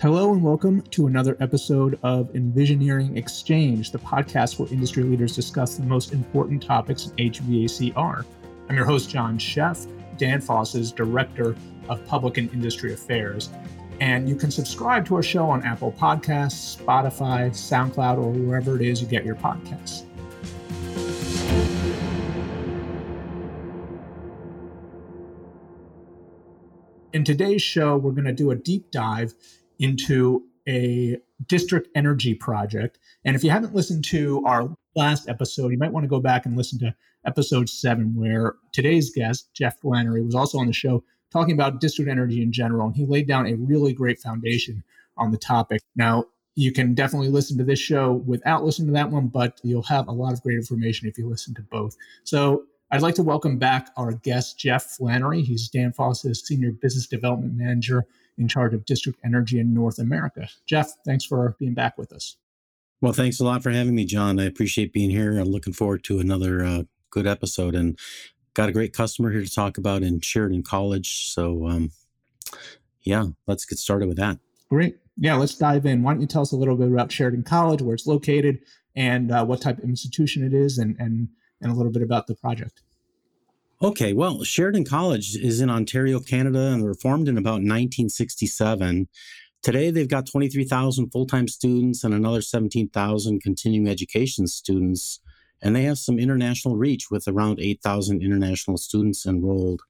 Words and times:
Hello 0.00 0.32
and 0.32 0.40
welcome 0.44 0.80
to 0.92 1.08
another 1.08 1.36
episode 1.40 1.98
of 2.04 2.32
Envisioneering 2.32 3.16
Exchange, 3.16 3.90
the 3.90 3.98
podcast 3.98 4.56
where 4.56 4.72
industry 4.72 5.02
leaders 5.02 5.34
discuss 5.34 5.74
the 5.74 5.82
most 5.82 6.12
important 6.12 6.62
topics 6.62 7.06
in 7.06 7.32
HVACR. 7.32 8.24
I'm 8.68 8.76
your 8.76 8.84
host, 8.84 9.10
John 9.10 9.40
Sheff, 9.40 9.88
Danfoss's 10.16 10.92
Director 10.92 11.56
of 11.88 12.06
Public 12.06 12.38
and 12.38 12.48
Industry 12.52 12.92
Affairs. 12.92 13.50
And 14.00 14.28
you 14.28 14.36
can 14.36 14.52
subscribe 14.52 15.04
to 15.06 15.16
our 15.16 15.22
show 15.24 15.50
on 15.50 15.64
Apple 15.64 15.90
Podcasts, 15.90 16.80
Spotify, 16.80 17.50
SoundCloud, 17.50 18.18
or 18.18 18.30
wherever 18.30 18.76
it 18.76 18.82
is 18.82 19.02
you 19.02 19.08
get 19.08 19.24
your 19.24 19.34
podcasts. 19.34 20.04
In 27.12 27.24
today's 27.24 27.62
show, 27.62 27.96
we're 27.96 28.12
going 28.12 28.26
to 28.26 28.32
do 28.32 28.52
a 28.52 28.54
deep 28.54 28.92
dive 28.92 29.34
into 29.78 30.44
a 30.68 31.18
district 31.46 31.88
energy 31.94 32.34
project. 32.34 32.98
And 33.24 33.34
if 33.34 33.42
you 33.42 33.50
haven't 33.50 33.74
listened 33.74 34.04
to 34.06 34.44
our 34.44 34.68
last 34.94 35.28
episode, 35.28 35.72
you 35.72 35.78
might 35.78 35.92
want 35.92 36.04
to 36.04 36.08
go 36.08 36.20
back 36.20 36.46
and 36.46 36.56
listen 36.56 36.78
to 36.80 36.94
episode 37.26 37.68
seven, 37.68 38.14
where 38.14 38.54
today's 38.72 39.10
guest, 39.10 39.48
Jeff 39.54 39.80
Flannery, 39.80 40.22
was 40.22 40.34
also 40.34 40.58
on 40.58 40.66
the 40.66 40.72
show 40.72 41.02
talking 41.30 41.54
about 41.54 41.80
district 41.80 42.10
energy 42.10 42.42
in 42.42 42.52
general. 42.52 42.86
And 42.86 42.96
he 42.96 43.06
laid 43.06 43.28
down 43.28 43.46
a 43.46 43.54
really 43.54 43.92
great 43.92 44.18
foundation 44.18 44.82
on 45.16 45.30
the 45.30 45.38
topic. 45.38 45.82
Now, 45.96 46.24
you 46.54 46.72
can 46.72 46.94
definitely 46.94 47.28
listen 47.28 47.56
to 47.58 47.64
this 47.64 47.78
show 47.78 48.14
without 48.26 48.64
listening 48.64 48.88
to 48.88 48.94
that 48.94 49.10
one, 49.10 49.28
but 49.28 49.60
you'll 49.62 49.82
have 49.84 50.08
a 50.08 50.12
lot 50.12 50.32
of 50.32 50.42
great 50.42 50.56
information 50.56 51.08
if 51.08 51.16
you 51.16 51.28
listen 51.28 51.54
to 51.54 51.62
both. 51.62 51.96
So 52.24 52.64
I'd 52.90 53.02
like 53.02 53.14
to 53.16 53.22
welcome 53.22 53.58
back 53.58 53.90
our 53.96 54.12
guest, 54.12 54.58
Jeff 54.58 54.84
Flannery. 54.84 55.42
He's 55.42 55.68
Dan 55.68 55.92
Danfoss's 55.92 56.44
Senior 56.46 56.72
Business 56.72 57.06
Development 57.06 57.54
Manager 57.54 58.06
in 58.38 58.48
charge 58.48 58.74
of 58.74 58.84
district 58.84 59.18
energy 59.24 59.58
in 59.58 59.74
North 59.74 59.98
America. 59.98 60.48
Jeff, 60.66 60.92
thanks 61.04 61.24
for 61.24 61.56
being 61.58 61.74
back 61.74 61.98
with 61.98 62.12
us. 62.12 62.36
Well, 63.00 63.12
thanks 63.12 63.38
a 63.38 63.44
lot 63.44 63.62
for 63.62 63.70
having 63.70 63.94
me, 63.94 64.04
John. 64.04 64.40
I 64.40 64.44
appreciate 64.44 64.92
being 64.92 65.10
here. 65.10 65.38
I'm 65.38 65.48
looking 65.48 65.72
forward 65.72 66.02
to 66.04 66.18
another 66.18 66.64
uh, 66.64 66.82
good 67.10 67.26
episode 67.26 67.74
and 67.74 67.98
got 68.54 68.68
a 68.68 68.72
great 68.72 68.92
customer 68.92 69.30
here 69.30 69.44
to 69.44 69.54
talk 69.54 69.78
about 69.78 70.02
in 70.02 70.20
Sheridan 70.20 70.64
College. 70.64 71.32
So, 71.32 71.68
um, 71.68 71.92
yeah, 73.02 73.26
let's 73.46 73.64
get 73.64 73.78
started 73.78 74.08
with 74.08 74.16
that. 74.16 74.38
Great. 74.68 74.98
Yeah, 75.16 75.36
let's 75.36 75.54
dive 75.54 75.86
in. 75.86 76.02
Why 76.02 76.12
don't 76.12 76.20
you 76.20 76.26
tell 76.26 76.42
us 76.42 76.52
a 76.52 76.56
little 76.56 76.76
bit 76.76 76.88
about 76.88 77.12
Sheridan 77.12 77.44
College, 77.44 77.82
where 77.82 77.94
it's 77.94 78.06
located, 78.06 78.60
and 78.96 79.30
uh, 79.30 79.44
what 79.44 79.60
type 79.60 79.78
of 79.78 79.84
institution 79.84 80.44
it 80.44 80.52
is, 80.52 80.78
and, 80.78 80.96
and, 80.98 81.28
and 81.60 81.72
a 81.72 81.74
little 81.74 81.92
bit 81.92 82.02
about 82.02 82.26
the 82.26 82.34
project? 82.34 82.82
Okay, 83.80 84.12
well, 84.12 84.42
Sheridan 84.42 84.84
College 84.84 85.36
is 85.36 85.60
in 85.60 85.70
Ontario, 85.70 86.18
Canada, 86.18 86.72
and 86.72 86.82
they 86.82 86.86
were 86.86 86.94
formed 86.94 87.28
in 87.28 87.38
about 87.38 87.62
1967. 87.62 89.06
Today, 89.62 89.92
they've 89.92 90.08
got 90.08 90.26
23,000 90.26 91.12
full 91.12 91.26
time 91.26 91.46
students 91.46 92.02
and 92.02 92.12
another 92.12 92.42
17,000 92.42 93.40
continuing 93.40 93.88
education 93.88 94.48
students. 94.48 95.20
And 95.62 95.76
they 95.76 95.84
have 95.84 95.98
some 95.98 96.18
international 96.18 96.74
reach 96.74 97.08
with 97.08 97.28
around 97.28 97.60
8,000 97.60 98.20
international 98.20 98.78
students 98.78 99.24
enrolled. 99.24 99.82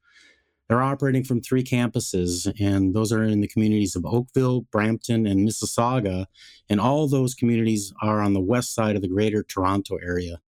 They're 0.67 0.83
operating 0.83 1.23
from 1.23 1.41
three 1.41 1.63
campuses, 1.63 2.45
and 2.59 2.93
those 2.93 3.11
are 3.11 3.23
in 3.23 3.41
the 3.41 3.47
communities 3.47 3.95
of 3.95 4.05
Oakville, 4.05 4.67
Brampton, 4.71 5.25
and 5.25 5.47
Mississauga. 5.47 6.27
And 6.69 6.79
all 6.79 7.07
those 7.07 7.33
communities 7.33 7.91
are 8.03 8.21
on 8.21 8.33
the 8.33 8.39
west 8.39 8.75
side 8.75 8.95
of 8.95 9.01
the 9.01 9.07
greater 9.07 9.41
Toronto 9.41 9.97
area. 9.97 10.41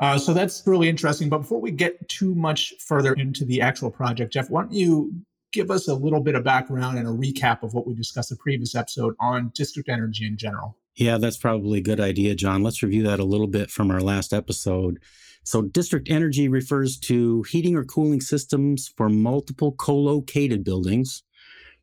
Uh, 0.00 0.16
so 0.16 0.32
that's 0.32 0.62
really 0.66 0.88
interesting. 0.88 1.28
But 1.28 1.38
before 1.38 1.60
we 1.60 1.70
get 1.70 2.08
too 2.08 2.34
much 2.34 2.74
further 2.78 3.14
into 3.14 3.44
the 3.44 3.60
actual 3.60 3.90
project, 3.90 4.32
Jeff, 4.32 4.48
why 4.48 4.62
don't 4.62 4.72
you 4.72 5.12
give 5.52 5.70
us 5.70 5.88
a 5.88 5.94
little 5.94 6.20
bit 6.20 6.34
of 6.34 6.44
background 6.44 6.98
and 6.98 7.08
a 7.08 7.10
recap 7.10 7.62
of 7.62 7.74
what 7.74 7.86
we 7.86 7.94
discussed 7.94 8.30
the 8.30 8.36
previous 8.36 8.74
episode 8.74 9.14
on 9.18 9.50
district 9.54 9.88
energy 9.88 10.26
in 10.26 10.36
general? 10.36 10.76
Yeah, 10.94 11.18
that's 11.18 11.36
probably 11.36 11.78
a 11.78 11.82
good 11.82 12.00
idea, 12.00 12.34
John. 12.34 12.62
Let's 12.62 12.82
review 12.82 13.04
that 13.04 13.20
a 13.20 13.24
little 13.24 13.46
bit 13.46 13.70
from 13.70 13.90
our 13.90 14.00
last 14.00 14.32
episode. 14.32 15.00
So, 15.44 15.62
district 15.62 16.10
energy 16.10 16.48
refers 16.48 16.98
to 17.00 17.42
heating 17.44 17.76
or 17.76 17.84
cooling 17.84 18.20
systems 18.20 18.92
for 18.96 19.08
multiple 19.08 19.72
co 19.72 19.96
located 19.96 20.64
buildings 20.64 21.22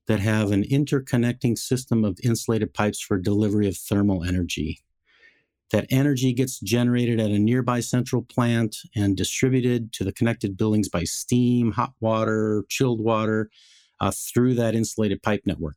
that 0.07 0.19
have 0.19 0.51
an 0.51 0.63
interconnecting 0.63 1.57
system 1.57 2.03
of 2.03 2.19
insulated 2.23 2.73
pipes 2.73 2.99
for 2.99 3.17
delivery 3.17 3.67
of 3.67 3.77
thermal 3.77 4.23
energy. 4.23 4.81
That 5.75 5.87
energy 5.89 6.31
gets 6.31 6.61
generated 6.61 7.19
at 7.19 7.31
a 7.31 7.37
nearby 7.37 7.81
central 7.81 8.21
plant 8.21 8.77
and 8.95 9.17
distributed 9.17 9.91
to 9.91 10.05
the 10.05 10.13
connected 10.13 10.55
buildings 10.55 10.87
by 10.87 11.03
steam, 11.03 11.73
hot 11.73 11.91
water, 11.99 12.63
chilled 12.69 13.01
water 13.01 13.49
uh, 13.99 14.13
through 14.15 14.53
that 14.53 14.73
insulated 14.73 15.21
pipe 15.21 15.41
network. 15.45 15.75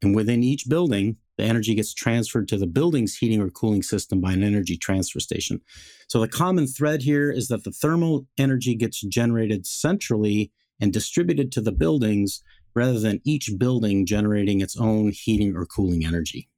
And 0.00 0.16
within 0.16 0.42
each 0.42 0.70
building, 0.70 1.18
the 1.36 1.44
energy 1.44 1.74
gets 1.74 1.92
transferred 1.92 2.48
to 2.48 2.56
the 2.56 2.66
building's 2.66 3.18
heating 3.18 3.42
or 3.42 3.50
cooling 3.50 3.82
system 3.82 4.22
by 4.22 4.32
an 4.32 4.42
energy 4.42 4.78
transfer 4.78 5.20
station. 5.20 5.60
So 6.08 6.18
the 6.18 6.26
common 6.26 6.66
thread 6.66 7.02
here 7.02 7.30
is 7.30 7.48
that 7.48 7.64
the 7.64 7.72
thermal 7.72 8.26
energy 8.38 8.74
gets 8.74 9.02
generated 9.02 9.66
centrally 9.66 10.50
and 10.80 10.94
distributed 10.94 11.52
to 11.52 11.60
the 11.60 11.72
buildings 11.72 12.42
rather 12.74 12.98
than 12.98 13.20
each 13.24 13.50
building 13.58 14.06
generating 14.06 14.62
its 14.62 14.78
own 14.78 15.10
heating 15.10 15.54
or 15.54 15.66
cooling 15.66 16.06
energy. 16.06 16.49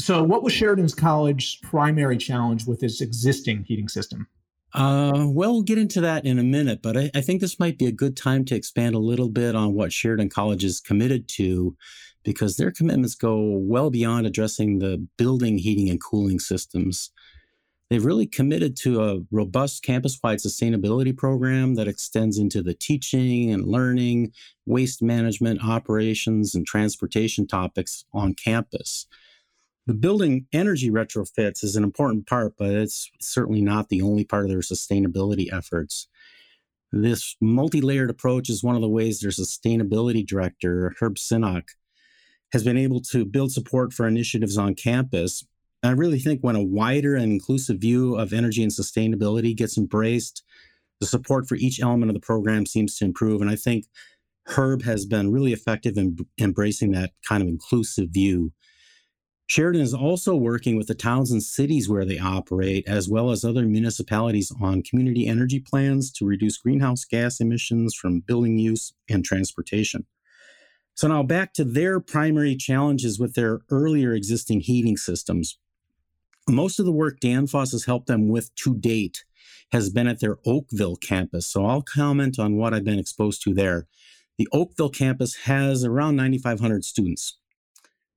So, 0.00 0.22
what 0.22 0.42
was 0.42 0.52
Sheridan's 0.52 0.94
College's 0.94 1.56
primary 1.62 2.16
challenge 2.16 2.66
with 2.66 2.82
its 2.82 3.00
existing 3.00 3.64
heating 3.64 3.88
system? 3.88 4.28
Uh, 4.74 5.26
well, 5.28 5.52
we'll 5.52 5.62
get 5.62 5.78
into 5.78 6.00
that 6.02 6.26
in 6.26 6.38
a 6.38 6.42
minute, 6.42 6.82
but 6.82 6.96
I, 6.96 7.10
I, 7.14 7.20
think 7.22 7.40
this 7.40 7.58
might 7.58 7.78
be 7.78 7.86
a 7.86 7.92
good 7.92 8.18
time 8.18 8.44
to 8.44 8.54
expand 8.54 8.94
a 8.94 9.00
little 9.00 9.30
bit 9.30 9.56
on 9.56 9.72
what 9.72 9.94
Sheridan 9.94 10.28
College 10.28 10.62
is 10.62 10.78
committed 10.78 11.26
to, 11.30 11.74
because 12.22 12.56
their 12.56 12.70
commitments 12.70 13.14
go 13.14 13.40
well 13.40 13.88
beyond 13.88 14.26
addressing 14.26 14.78
the 14.78 15.04
building 15.16 15.56
heating 15.56 15.88
and 15.88 16.02
cooling 16.02 16.38
systems. 16.38 17.10
They've 17.88 18.04
really 18.04 18.26
committed 18.26 18.76
to 18.82 19.02
a 19.02 19.20
robust 19.30 19.82
campus 19.82 20.18
wide 20.22 20.40
sustainability 20.40 21.16
program 21.16 21.74
that 21.76 21.88
extends 21.88 22.36
into 22.36 22.62
the 22.62 22.74
teaching 22.74 23.50
and 23.50 23.64
learning, 23.64 24.32
waste 24.66 25.00
management, 25.00 25.64
operations, 25.64 26.54
and 26.54 26.66
transportation 26.66 27.46
topics 27.46 28.04
on 28.12 28.34
campus. 28.34 29.06
The 29.88 29.94
building 29.94 30.46
energy 30.52 30.90
retrofits 30.90 31.64
is 31.64 31.74
an 31.74 31.82
important 31.82 32.26
part, 32.26 32.58
but 32.58 32.68
it's 32.68 33.10
certainly 33.22 33.62
not 33.62 33.88
the 33.88 34.02
only 34.02 34.22
part 34.22 34.44
of 34.44 34.50
their 34.50 34.58
sustainability 34.58 35.50
efforts. 35.50 36.08
This 36.92 37.36
multi 37.40 37.80
layered 37.80 38.10
approach 38.10 38.50
is 38.50 38.62
one 38.62 38.74
of 38.74 38.82
the 38.82 38.88
ways 38.88 39.20
their 39.20 39.30
sustainability 39.30 40.26
director, 40.26 40.94
Herb 41.00 41.14
Sinnock, 41.14 41.68
has 42.52 42.62
been 42.62 42.76
able 42.76 43.00
to 43.00 43.24
build 43.24 43.50
support 43.50 43.94
for 43.94 44.06
initiatives 44.06 44.58
on 44.58 44.74
campus. 44.74 45.46
And 45.82 45.88
I 45.88 45.94
really 45.94 46.18
think 46.18 46.42
when 46.42 46.56
a 46.56 46.62
wider 46.62 47.16
and 47.16 47.32
inclusive 47.32 47.78
view 47.78 48.14
of 48.14 48.34
energy 48.34 48.62
and 48.62 48.70
sustainability 48.70 49.56
gets 49.56 49.78
embraced, 49.78 50.42
the 51.00 51.06
support 51.06 51.48
for 51.48 51.54
each 51.54 51.80
element 51.80 52.10
of 52.10 52.14
the 52.14 52.20
program 52.20 52.66
seems 52.66 52.98
to 52.98 53.06
improve. 53.06 53.40
And 53.40 53.48
I 53.48 53.56
think 53.56 53.86
Herb 54.48 54.82
has 54.82 55.06
been 55.06 55.32
really 55.32 55.54
effective 55.54 55.96
in 55.96 56.18
embracing 56.38 56.92
that 56.92 57.12
kind 57.26 57.42
of 57.42 57.48
inclusive 57.48 58.10
view. 58.10 58.52
Sheridan 59.48 59.80
is 59.80 59.94
also 59.94 60.36
working 60.36 60.76
with 60.76 60.88
the 60.88 60.94
towns 60.94 61.32
and 61.32 61.42
cities 61.42 61.88
where 61.88 62.04
they 62.04 62.18
operate, 62.18 62.86
as 62.86 63.08
well 63.08 63.30
as 63.30 63.44
other 63.44 63.64
municipalities 63.64 64.52
on 64.60 64.82
community 64.82 65.26
energy 65.26 65.58
plans 65.58 66.12
to 66.12 66.26
reduce 66.26 66.58
greenhouse 66.58 67.06
gas 67.06 67.40
emissions 67.40 67.94
from 67.94 68.20
building 68.20 68.58
use 68.58 68.92
and 69.08 69.24
transportation. 69.24 70.04
So, 70.94 71.08
now 71.08 71.22
back 71.22 71.54
to 71.54 71.64
their 71.64 71.98
primary 71.98 72.56
challenges 72.56 73.18
with 73.18 73.36
their 73.36 73.60
earlier 73.70 74.12
existing 74.12 74.60
heating 74.60 74.98
systems. 74.98 75.58
Most 76.46 76.78
of 76.78 76.84
the 76.84 76.92
work 76.92 77.18
Danfoss 77.18 77.72
has 77.72 77.86
helped 77.86 78.06
them 78.06 78.28
with 78.28 78.54
to 78.56 78.74
date 78.74 79.24
has 79.72 79.88
been 79.88 80.06
at 80.06 80.20
their 80.20 80.38
Oakville 80.44 80.96
campus. 80.96 81.46
So, 81.46 81.64
I'll 81.64 81.80
comment 81.80 82.38
on 82.38 82.56
what 82.56 82.74
I've 82.74 82.84
been 82.84 82.98
exposed 82.98 83.42
to 83.44 83.54
there. 83.54 83.86
The 84.36 84.48
Oakville 84.52 84.90
campus 84.90 85.36
has 85.44 85.84
around 85.84 86.16
9,500 86.16 86.84
students. 86.84 87.38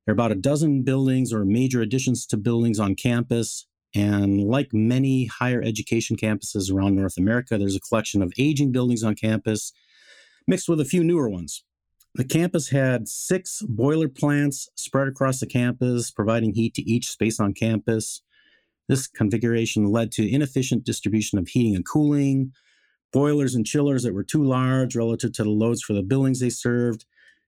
There 0.05 0.13
are 0.13 0.13
about 0.13 0.31
a 0.31 0.35
dozen 0.35 0.83
buildings 0.83 1.31
or 1.31 1.45
major 1.45 1.81
additions 1.81 2.25
to 2.27 2.37
buildings 2.37 2.79
on 2.79 2.95
campus. 2.95 3.67
And 3.93 4.41
like 4.41 4.73
many 4.73 5.25
higher 5.25 5.61
education 5.61 6.15
campuses 6.15 6.73
around 6.73 6.95
North 6.95 7.17
America, 7.17 7.57
there's 7.57 7.75
a 7.75 7.81
collection 7.81 8.21
of 8.21 8.33
aging 8.37 8.71
buildings 8.71 9.03
on 9.03 9.15
campus 9.15 9.73
mixed 10.47 10.69
with 10.69 10.79
a 10.79 10.85
few 10.85 11.03
newer 11.03 11.29
ones. 11.29 11.63
The 12.15 12.25
campus 12.25 12.69
had 12.69 13.07
six 13.07 13.61
boiler 13.61 14.09
plants 14.09 14.69
spread 14.75 15.07
across 15.07 15.39
the 15.39 15.45
campus, 15.45 16.11
providing 16.11 16.53
heat 16.53 16.73
to 16.75 16.81
each 16.81 17.09
space 17.09 17.39
on 17.39 17.53
campus. 17.53 18.21
This 18.89 19.07
configuration 19.07 19.85
led 19.85 20.11
to 20.13 20.29
inefficient 20.29 20.83
distribution 20.83 21.39
of 21.39 21.47
heating 21.47 21.75
and 21.75 21.85
cooling, 21.85 22.51
boilers 23.13 23.55
and 23.55 23.65
chillers 23.65 24.03
that 24.03 24.13
were 24.13 24.23
too 24.23 24.43
large 24.43 24.95
relative 24.95 25.31
to 25.33 25.43
the 25.43 25.49
loads 25.49 25.81
for 25.81 25.93
the 25.93 26.03
buildings 26.03 26.39
they 26.39 26.49
served, 26.49 27.05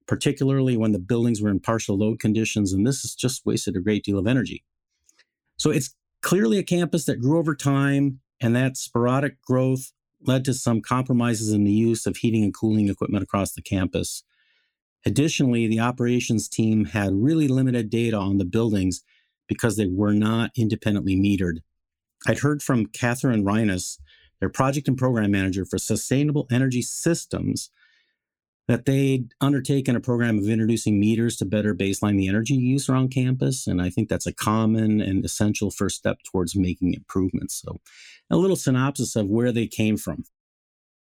particularly 0.07 0.77
when 0.77 0.91
the 0.91 1.00
buildings 1.00 1.41
were 1.41 1.50
in 1.50 1.59
partial 1.59 1.97
load 1.97 2.19
conditions, 2.19 2.73
and 2.73 2.85
this 2.85 3.01
has 3.01 3.15
just 3.15 3.45
wasted 3.45 3.75
a 3.75 3.81
great 3.81 4.03
deal 4.03 4.17
of 4.17 4.27
energy. 4.27 4.63
So 5.57 5.69
it's 5.69 5.95
clearly 6.21 6.57
a 6.57 6.63
campus 6.63 7.05
that 7.05 7.21
grew 7.21 7.38
over 7.38 7.55
time, 7.55 8.19
and 8.41 8.55
that 8.55 8.77
sporadic 8.77 9.41
growth 9.41 9.91
led 10.25 10.45
to 10.45 10.53
some 10.53 10.81
compromises 10.81 11.51
in 11.51 11.63
the 11.63 11.71
use 11.71 12.05
of 12.05 12.17
heating 12.17 12.44
and 12.44 12.53
cooling 12.53 12.89
equipment 12.89 13.23
across 13.23 13.53
the 13.53 13.61
campus. 13.61 14.23
Additionally, 15.05 15.67
the 15.67 15.79
operations 15.79 16.47
team 16.47 16.85
had 16.85 17.11
really 17.13 17.47
limited 17.47 17.89
data 17.89 18.17
on 18.17 18.38
the 18.38 18.45
buildings 18.45 19.03
because 19.47 19.75
they 19.75 19.85
were 19.85 20.13
not 20.13 20.51
independently 20.55 21.15
metered. 21.15 21.57
I'd 22.25 22.39
heard 22.39 22.63
from 22.63 22.85
Catherine 22.85 23.44
Reines, 23.44 24.00
their 24.39 24.50
project 24.50 24.88
and 24.88 24.97
program 24.97 25.31
manager 25.31 25.65
for 25.65 25.77
sustainable 25.77 26.47
energy 26.50 26.81
systems, 26.81 27.69
that 28.68 28.86
they'd 28.86 29.33
undertaken 29.42 29.95
a 29.95 30.00
program 30.00 30.38
of 30.38 30.48
introducing 30.48 31.00
meters 31.00 31.36
to 31.38 31.45
better 31.45 31.75
baseline 31.75 32.18
the 32.18 32.27
energy 32.27 32.54
use 32.54 32.88
around 32.88 33.10
campus. 33.10 33.68
And 33.68 33.81
I 33.81 33.89
think 33.89 34.07
that's 34.07 34.25
a 34.25 34.33
common 34.33 35.01
and 35.01 35.25
essential 35.25 35.69
first 35.69 35.98
step 35.98 36.19
towards 36.24 36.56
making 36.56 36.94
improvements. 36.94 37.62
So, 37.62 37.81
a 38.30 38.38
little 38.38 38.56
synopsis 38.56 39.15
of 39.15 39.27
where 39.27 39.51
they 39.51 39.68
came 39.68 39.98
from. 39.98 40.24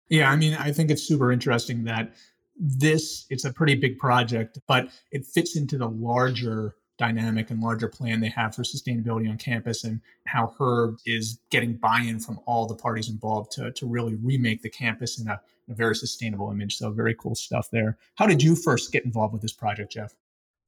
Yeah, 0.09 0.31
I 0.31 0.37
mean, 0.37 0.55
I 0.55 0.73
think 0.73 0.91
it's 0.91 1.03
super 1.03 1.33
interesting 1.33 1.85
that 1.85 2.15
this 2.57 3.27
it's 3.31 3.45
a 3.45 3.53
pretty 3.53 3.75
big 3.75 3.99
project, 3.99 4.59
but 4.69 4.89
it 5.11 5.25
fits 5.25 5.57
into 5.57 5.79
the 5.79 5.89
larger 5.89 6.75
dynamic 6.99 7.51
and 7.51 7.61
larger 7.61 7.89
plan 7.89 8.21
they 8.21 8.29
have 8.29 8.55
for 8.55 8.63
sustainability 8.63 9.29
on 9.29 9.37
campus 9.37 9.85
and 9.85 10.01
how 10.27 10.55
Herb 10.59 10.99
is 11.07 11.41
getting 11.51 11.75
buy-in 11.75 12.21
from 12.21 12.39
all 12.47 12.67
the 12.67 12.75
parties 12.75 13.09
involved 13.09 13.53
to, 13.53 13.73
to 13.73 13.87
really 13.87 14.15
remake 14.17 14.63
the 14.63 14.71
campus 14.71 15.19
in 15.19 15.29
a, 15.29 15.41
a 15.69 15.75
very 15.75 15.97
sustainable 15.97 16.51
image. 16.51 16.77
So 16.77 16.91
very 16.91 17.15
cool 17.15 17.35
stuff 17.35 17.69
there. 17.71 17.99
How 18.15 18.27
did 18.27 18.43
you 18.43 18.55
first 18.55 18.93
get 18.93 19.05
involved 19.05 19.33
with 19.33 19.43
this 19.43 19.53
project, 19.53 19.93
Jeff? 19.93 20.15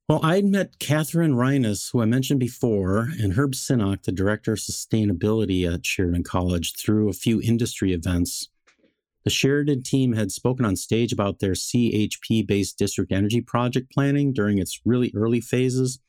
Well, 0.09 0.21
I'd 0.23 0.45
met 0.45 0.79
Catherine 0.79 1.35
Reines, 1.35 1.89
who 1.89 2.01
I 2.01 2.05
mentioned 2.05 2.39
before, 2.39 3.09
and 3.19 3.33
Herb 3.33 3.51
Sinnock, 3.51 4.03
the 4.03 4.13
director 4.13 4.53
of 4.53 4.59
sustainability 4.59 5.69
at 5.71 5.85
Sheridan 5.85 6.23
College, 6.23 6.75
through 6.77 7.09
a 7.09 7.13
few 7.13 7.41
industry 7.41 7.91
events. 7.91 8.47
The 9.25 9.29
Sheridan 9.29 9.83
team 9.83 10.13
had 10.13 10.31
spoken 10.31 10.63
on 10.63 10.77
stage 10.77 11.11
about 11.11 11.39
their 11.39 11.51
CHP 11.51 12.47
based 12.47 12.77
district 12.77 13.11
energy 13.11 13.41
project 13.41 13.91
planning 13.91 14.31
during 14.31 14.57
its 14.57 14.79
really 14.85 15.11
early 15.13 15.41
phases. 15.41 15.99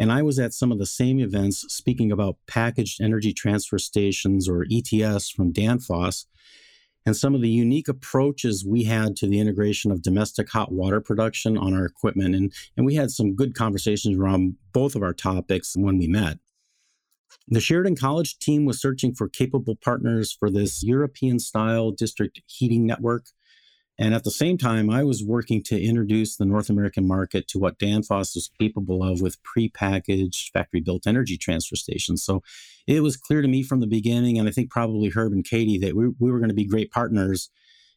And 0.00 0.10
I 0.10 0.22
was 0.22 0.38
at 0.38 0.54
some 0.54 0.72
of 0.72 0.78
the 0.78 0.86
same 0.86 1.20
events 1.20 1.66
speaking 1.68 2.10
about 2.10 2.38
packaged 2.46 3.02
energy 3.02 3.34
transfer 3.34 3.78
stations 3.78 4.48
or 4.48 4.64
ETS 4.72 5.28
from 5.28 5.52
Danfoss 5.52 6.24
and 7.04 7.14
some 7.14 7.34
of 7.34 7.42
the 7.42 7.50
unique 7.50 7.86
approaches 7.86 8.64
we 8.66 8.84
had 8.84 9.14
to 9.16 9.26
the 9.26 9.38
integration 9.38 9.90
of 9.90 10.02
domestic 10.02 10.48
hot 10.48 10.72
water 10.72 11.02
production 11.02 11.58
on 11.58 11.74
our 11.74 11.84
equipment. 11.84 12.34
And, 12.34 12.50
and 12.78 12.86
we 12.86 12.94
had 12.94 13.10
some 13.10 13.34
good 13.34 13.54
conversations 13.54 14.16
around 14.16 14.56
both 14.72 14.96
of 14.96 15.02
our 15.02 15.14
topics 15.14 15.74
when 15.76 15.98
we 15.98 16.06
met. 16.06 16.38
The 17.48 17.60
Sheridan 17.60 17.96
College 17.96 18.38
team 18.38 18.64
was 18.64 18.80
searching 18.80 19.14
for 19.14 19.28
capable 19.28 19.76
partners 19.76 20.32
for 20.32 20.50
this 20.50 20.82
European 20.82 21.38
style 21.38 21.90
district 21.90 22.40
heating 22.46 22.86
network 22.86 23.26
and 24.00 24.14
at 24.14 24.24
the 24.24 24.30
same 24.30 24.56
time, 24.56 24.88
I 24.88 25.04
was 25.04 25.22
working 25.22 25.62
to 25.64 25.78
introduce 25.78 26.34
the 26.34 26.46
North 26.46 26.70
American 26.70 27.06
market 27.06 27.46
to 27.48 27.58
what 27.58 27.78
Danfoss 27.78 28.34
was 28.34 28.50
capable 28.58 29.04
of 29.04 29.20
with 29.20 29.36
prepackaged 29.42 30.50
factory 30.52 30.80
built 30.80 31.06
energy 31.06 31.36
transfer 31.36 31.76
stations. 31.76 32.24
So 32.24 32.42
it 32.86 33.02
was 33.02 33.18
clear 33.18 33.42
to 33.42 33.48
me 33.48 33.62
from 33.62 33.80
the 33.80 33.86
beginning, 33.86 34.38
and 34.38 34.48
I 34.48 34.52
think 34.52 34.70
probably 34.70 35.10
Herb 35.10 35.32
and 35.32 35.44
Katie, 35.44 35.76
that 35.80 35.94
we, 35.94 36.08
we 36.18 36.32
were 36.32 36.38
going 36.38 36.48
to 36.48 36.54
be 36.54 36.64
great 36.64 36.90
partners. 36.90 37.50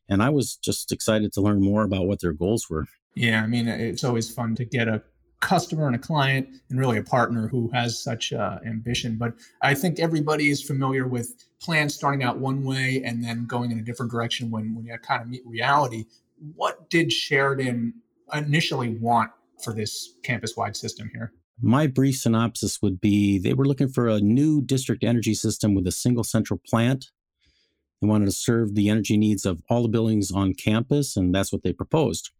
And 0.10 0.22
I 0.22 0.30
was 0.30 0.58
just 0.58 0.92
excited 0.92 1.32
to 1.34 1.42
learn 1.42 1.62
more 1.62 1.84
about 1.84 2.06
what 2.06 2.20
their 2.20 2.34
goals 2.34 2.70
were. 2.70 2.86
Yeah, 3.16 3.42
I 3.42 3.48
mean, 3.48 3.70
it's 3.70 4.04
always 4.04 4.30
fun 4.30 4.56
to 4.56 4.66
get 4.66 4.90
a 4.90 5.02
customer 5.44 5.88
and 5.88 5.96
a 5.96 6.00
client 6.00 6.48
and 6.70 6.80
really 6.80 6.98
a 6.98 7.04
partner 7.04 7.48
who 7.48 7.70
has 7.74 8.02
such 8.02 8.34
uh, 8.34 8.60
ambition. 8.66 9.18
But 9.18 9.34
I 9.62 9.74
think 9.74 10.00
everybody 10.00 10.50
is 10.50 10.64
familiar 10.64 11.08
with 11.08 11.34
plans 11.62 11.94
starting 11.94 12.24
out 12.24 12.38
one 12.38 12.64
way 12.64 13.04
and 13.06 13.24
then 13.24 13.46
going 13.46 13.72
in 13.72 13.80
a 13.80 13.82
different 13.82 14.12
direction 14.12 14.50
when, 14.50 14.74
when 14.74 14.86
you 14.86 14.98
kind 15.00 15.22
of 15.22 15.28
meet 15.28 15.42
reality. 15.46 16.06
What 16.56 16.90
did 16.90 17.12
Sheridan 17.12 17.94
initially 18.34 18.90
want 18.90 19.32
for 19.62 19.74
this 19.74 20.16
campus 20.24 20.56
wide 20.56 20.76
system 20.76 21.10
here? 21.14 21.34
My 21.62 21.88
brief 21.88 22.18
synopsis 22.18 22.82
would 22.82 23.00
be 23.00 23.38
they 23.38 23.54
were 23.54 23.66
looking 23.66 23.90
for 23.90 24.08
a 24.08 24.20
new 24.20 24.62
district 24.62 25.04
energy 25.04 25.34
system 25.34 25.76
with 25.76 25.86
a 25.88 25.92
single 25.92 26.24
central 26.24 26.60
plant. 26.66 27.12
They 28.02 28.08
wanted 28.08 28.26
to 28.26 28.32
serve 28.32 28.76
the 28.76 28.90
energy 28.90 29.18
needs 29.18 29.46
of 29.46 29.62
all 29.70 29.84
the 29.84 29.88
buildings 29.90 30.32
on 30.32 30.56
campus, 30.56 31.16
and 31.16 31.34
that's 31.34 31.54
what 31.54 31.64
they 31.64 31.72
proposed. 31.72 32.32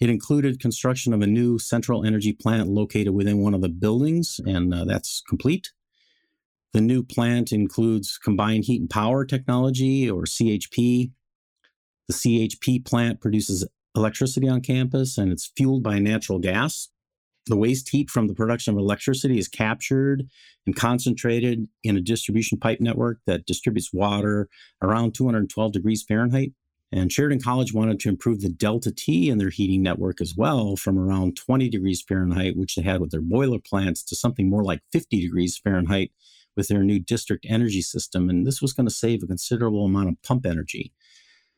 It 0.00 0.10
included 0.10 0.60
construction 0.60 1.12
of 1.12 1.22
a 1.22 1.26
new 1.26 1.58
central 1.58 2.04
energy 2.04 2.32
plant 2.32 2.68
located 2.68 3.14
within 3.14 3.38
one 3.38 3.54
of 3.54 3.62
the 3.62 3.68
buildings, 3.68 4.40
and 4.46 4.72
uh, 4.72 4.84
that's 4.84 5.22
complete. 5.28 5.70
The 6.72 6.80
new 6.80 7.02
plant 7.02 7.50
includes 7.50 8.18
combined 8.18 8.64
heat 8.64 8.80
and 8.80 8.90
power 8.90 9.24
technology, 9.24 10.08
or 10.08 10.22
CHP. 10.22 11.10
The 12.06 12.14
CHP 12.14 12.84
plant 12.86 13.20
produces 13.20 13.66
electricity 13.96 14.48
on 14.48 14.60
campus, 14.60 15.18
and 15.18 15.32
it's 15.32 15.50
fueled 15.56 15.82
by 15.82 15.98
natural 15.98 16.38
gas. 16.38 16.88
The 17.46 17.56
waste 17.56 17.88
heat 17.88 18.10
from 18.10 18.28
the 18.28 18.34
production 18.34 18.74
of 18.74 18.78
electricity 18.78 19.38
is 19.38 19.48
captured 19.48 20.28
and 20.66 20.76
concentrated 20.76 21.66
in 21.82 21.96
a 21.96 22.00
distribution 22.00 22.58
pipe 22.58 22.80
network 22.80 23.20
that 23.26 23.46
distributes 23.46 23.92
water 23.92 24.48
around 24.82 25.14
212 25.14 25.72
degrees 25.72 26.04
Fahrenheit 26.06 26.52
and 26.90 27.12
Sheridan 27.12 27.40
College 27.40 27.74
wanted 27.74 28.00
to 28.00 28.08
improve 28.08 28.40
the 28.40 28.48
delta 28.48 28.90
T 28.90 29.28
in 29.28 29.38
their 29.38 29.50
heating 29.50 29.82
network 29.82 30.20
as 30.20 30.34
well 30.36 30.74
from 30.76 30.98
around 30.98 31.36
20 31.36 31.68
degrees 31.68 32.02
Fahrenheit, 32.02 32.56
which 32.56 32.76
they 32.76 32.82
had 32.82 33.00
with 33.00 33.10
their 33.10 33.20
boiler 33.20 33.58
plants, 33.58 34.02
to 34.04 34.16
something 34.16 34.48
more 34.48 34.64
like 34.64 34.80
50 34.92 35.20
degrees 35.20 35.58
Fahrenheit 35.58 36.12
with 36.56 36.68
their 36.68 36.82
new 36.82 36.98
district 36.98 37.44
energy 37.48 37.82
system. 37.82 38.30
And 38.30 38.46
this 38.46 38.62
was 38.62 38.72
going 38.72 38.88
to 38.88 38.94
save 38.94 39.22
a 39.22 39.26
considerable 39.26 39.84
amount 39.84 40.08
of 40.08 40.22
pump 40.22 40.46
energy. 40.46 40.92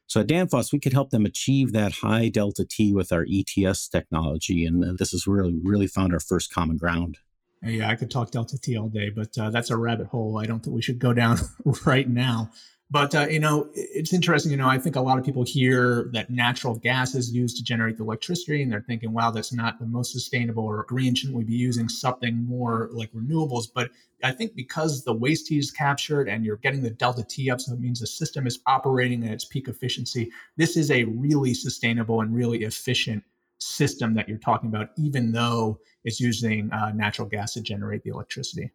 So 0.09 0.21
at 0.21 0.27
Danfoss, 0.27 0.73
we 0.73 0.81
could 0.81 0.93
help 0.93 1.11
them 1.11 1.25
achieve 1.25 1.73
that 1.73 1.93
high 1.93 2.29
delta 2.29 2.65
T 2.69 2.93
with 2.93 3.13
our 3.13 3.25
ETS 3.31 3.89
technology. 3.89 4.67
And 4.67 4.99
this 4.99 5.15
is 5.15 5.29
really, 5.29 5.57
really 5.63 5.87
found 5.87 6.13
our 6.13 6.19
first 6.19 6.53
common 6.53 6.77
ground. 6.77 7.19
Yeah, 7.63 7.89
I 7.89 7.95
could 7.95 8.11
talk 8.11 8.33
delta 8.33 8.59
T 8.59 8.77
all 8.77 8.89
day, 8.89 9.11
but 9.11 9.39
uh, 9.39 9.51
that's 9.51 9.71
a 9.71 9.77
rabbit 9.77 10.09
hole 10.09 10.39
I 10.39 10.47
don't 10.47 10.61
think 10.61 10.75
we 10.75 10.83
should 10.83 10.99
go 10.99 11.13
down 11.13 11.39
right 11.85 12.09
now. 12.09 12.51
But 12.93 13.15
uh, 13.15 13.29
you 13.29 13.39
know, 13.39 13.69
it's 13.75 14.13
interesting. 14.13 14.51
You 14.51 14.57
know, 14.57 14.69
I 14.69 14.77
think 14.79 14.97
a 14.97 15.01
lot 15.01 15.17
of 15.17 15.25
people 15.25 15.45
hear 15.45 16.11
that 16.13 16.29
natural 16.29 16.75
gas 16.75 17.15
is 17.15 17.33
used 17.33 17.57
to 17.59 17.63
generate 17.63 17.97
the 17.97 18.03
electricity, 18.03 18.63
and 18.63 18.73
they're 18.73 18.81
thinking, 18.81 19.13
"Wow, 19.13 19.31
that's 19.31 19.53
not 19.53 19.79
the 19.79 19.87
most 19.87 20.13
sustainable 20.13 20.65
or 20.65 20.85
green. 20.89 21.15
Shouldn't 21.15 21.39
we 21.39 21.45
be 21.45 21.55
using 21.55 21.89
something 21.89 22.45
more 22.45 22.89
like 22.93 23.13
renewables?" 23.13 23.67
But 23.73 23.91
I 24.25 24.33
think 24.33 24.57
because 24.57 25.05
the 25.05 25.13
waste 25.13 25.49
heat 25.49 25.59
is 25.59 25.71
captured 25.71 26.29
and 26.29 26.45
you're 26.45 26.57
getting 26.57 26.83
the 26.83 26.91
delta 26.91 27.23
T 27.23 27.49
up, 27.49 27.61
so 27.61 27.75
it 27.75 27.81
means 27.81 28.01
the 28.01 28.09
system 28.09 28.47
is 28.47 28.59
operating 28.67 29.25
at 29.25 29.33
its 29.33 29.45
peak 29.45 29.69
efficiency. 29.69 30.31
This 30.57 30.77
is 30.77 30.91
a 30.91 31.05
really 31.05 31.55
sustainable 31.55 32.21
and 32.23 32.35
really 32.35 32.65
efficient 32.65 33.23
system 33.59 34.15
that 34.15 34.29
you're 34.29 34.39
talking 34.39 34.69
about, 34.69 34.91
even 34.97 35.31
though 35.31 35.79
it's 36.05 36.19
using 36.19 36.73
uh, 36.73 36.91
natural 36.93 37.29
gas 37.29 37.55
to 37.55 37.61
generate 37.61 38.03
the 38.03 38.11
electricity. 38.11 38.71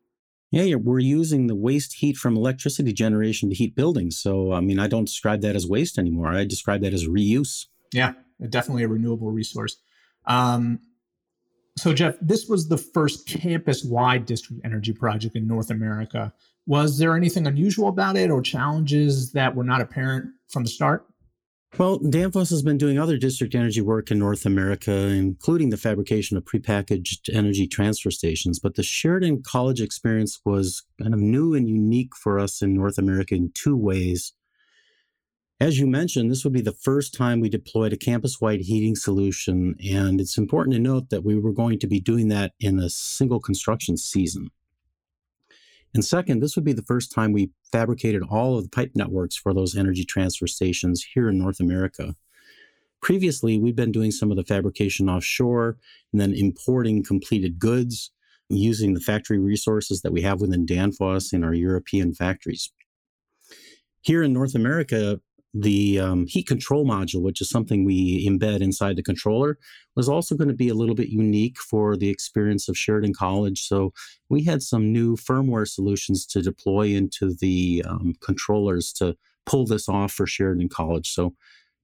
Yeah, 0.51 0.75
we're 0.75 0.99
using 0.99 1.47
the 1.47 1.55
waste 1.55 1.95
heat 1.95 2.15
from 2.15 2.37
electricity 2.37 2.93
generation 2.93 3.49
to 3.49 3.55
heat 3.55 3.75
buildings. 3.75 4.17
So, 4.17 4.53
I 4.53 4.61
mean, 4.61 4.79
I 4.79 4.87
don't 4.87 5.05
describe 5.05 5.41
that 5.41 5.55
as 5.55 5.67
waste 5.67 5.97
anymore. 5.97 6.27
I 6.27 6.45
describe 6.45 6.81
that 6.81 6.93
as 6.93 7.07
reuse. 7.07 7.65
Yeah, 7.91 8.13
definitely 8.49 8.83
a 8.83 8.87
renewable 8.87 9.31
resource. 9.31 9.77
Um, 10.25 10.79
so, 11.77 11.93
Jeff, 11.93 12.15
this 12.21 12.47
was 12.47 12.69
the 12.69 12.77
first 12.77 13.27
campus 13.27 13.83
wide 13.83 14.25
district 14.25 14.61
energy 14.63 14.93
project 14.93 15.35
in 15.35 15.45
North 15.47 15.69
America. 15.69 16.33
Was 16.67 16.97
there 16.97 17.15
anything 17.15 17.47
unusual 17.47 17.89
about 17.89 18.15
it 18.15 18.31
or 18.31 18.41
challenges 18.41 19.33
that 19.33 19.55
were 19.55 19.63
not 19.63 19.81
apparent 19.81 20.31
from 20.47 20.63
the 20.63 20.69
start? 20.69 21.05
Well, 21.77 22.00
Danfoss 22.00 22.51
has 22.51 22.62
been 22.62 22.77
doing 22.77 22.98
other 22.98 23.17
district 23.17 23.53
energy 23.53 23.82
work 23.82 24.10
in 24.10 24.17
North 24.17 24.46
America, 24.46 24.94
including 24.94 25.72
the 25.72 25.77
fabrication 25.77 26.38
of 26.38 26.46
prepackaged 26.46 27.36
energy 27.36 27.67
transfer 27.67 28.12
stations. 28.12 28.60
But 28.60 28.75
the 28.75 28.84
Sheridan 28.84 29.44
College 29.44 29.82
experience 29.82 30.39
was 30.46 30.84
kind 31.01 31.13
of 31.13 31.20
new 31.20 31.53
and 31.53 31.67
unique 31.67 32.15
for 32.15 32.39
us 32.39 32.62
in 32.62 32.74
North 32.74 32.98
America 32.98 33.36
in 33.36 33.51
two 33.53 33.75
ways. 33.75 34.32
As 35.60 35.77
you 35.77 35.86
mentioned, 35.86 36.32
this 36.32 36.46
would 36.46 36.53
be 36.53 36.62
the 36.62 36.72
first 36.72 37.13
time 37.13 37.41
we 37.41 37.50
deployed 37.50 37.91
a 37.91 37.98
campus 37.98 38.39
wide 38.39 38.62
heating 38.62 38.96
solution. 38.96 39.75
And 39.86 40.22
it's 40.22 40.38
important 40.38 40.75
to 40.75 40.82
note 40.82 41.10
that 41.10 41.25
we 41.25 41.38
were 41.38 41.51
going 41.51 41.79
to 41.79 41.88
be 41.88 42.00
doing 42.00 42.29
that 42.29 42.53
in 42.58 42.79
a 42.79 42.89
single 42.89 43.41
construction 43.41 43.98
season. 43.98 44.50
And 45.95 46.03
second, 46.03 46.41
this 46.41 46.57
would 46.57 46.65
be 46.65 46.73
the 46.73 46.83
first 46.83 47.13
time 47.13 47.31
we 47.31 47.51
fabricated 47.71 48.21
all 48.29 48.57
of 48.57 48.65
the 48.65 48.69
pipe 48.69 48.91
networks 48.95 49.37
for 49.37 49.53
those 49.53 49.77
energy 49.77 50.03
transfer 50.03 50.45
stations 50.45 51.07
here 51.13 51.29
in 51.29 51.37
North 51.37 51.61
America. 51.61 52.15
Previously, 53.01 53.57
we'd 53.57 53.77
been 53.77 53.93
doing 53.93 54.11
some 54.11 54.29
of 54.29 54.35
the 54.35 54.43
fabrication 54.43 55.09
offshore 55.09 55.77
and 56.11 56.19
then 56.19 56.33
importing 56.33 57.01
completed 57.01 57.59
goods 57.59 58.11
using 58.49 58.93
the 58.93 58.99
factory 58.99 59.39
resources 59.39 60.01
that 60.01 60.11
we 60.11 60.21
have 60.21 60.41
within 60.41 60.65
Danfoss 60.65 61.31
in 61.31 61.45
our 61.45 61.53
European 61.53 62.13
factories. 62.13 62.73
Here 64.01 64.21
in 64.21 64.33
North 64.33 64.53
America, 64.53 65.21
the 65.57 66.00
um, 66.00 66.27
heat 66.27 66.47
control 66.47 66.85
module, 66.85 67.21
which 67.21 67.39
is 67.39 67.50
something 67.50 67.85
we 67.85 68.27
embed 68.27 68.59
inside 68.59 68.97
the 68.97 69.03
controller, 69.03 69.57
was 69.95 70.09
also 70.09 70.35
going 70.35 70.50
to 70.50 70.53
be 70.53 70.67
a 70.67 70.74
little 70.74 70.95
bit 70.95 71.07
unique 71.07 71.57
for 71.57 71.95
the 71.95 72.09
experience 72.09 72.67
of 72.67 72.77
Sheridan 72.77 73.13
College. 73.13 73.62
So 73.62 73.93
we 74.29 74.43
had 74.43 74.62
some 74.62 74.91
new 74.91 75.15
firmware 75.15 75.67
solutions 75.67 76.25
to 76.27 76.41
deploy 76.41 76.89
into 76.89 77.33
the 77.33 77.85
um, 77.88 78.15
controllers 78.21 78.91
to 78.93 79.15
pull 79.45 79.65
this 79.65 79.88
off 79.88 80.12
for 80.12 80.27
Sheridan 80.27 80.67
College. 80.67 81.09
So 81.12 81.33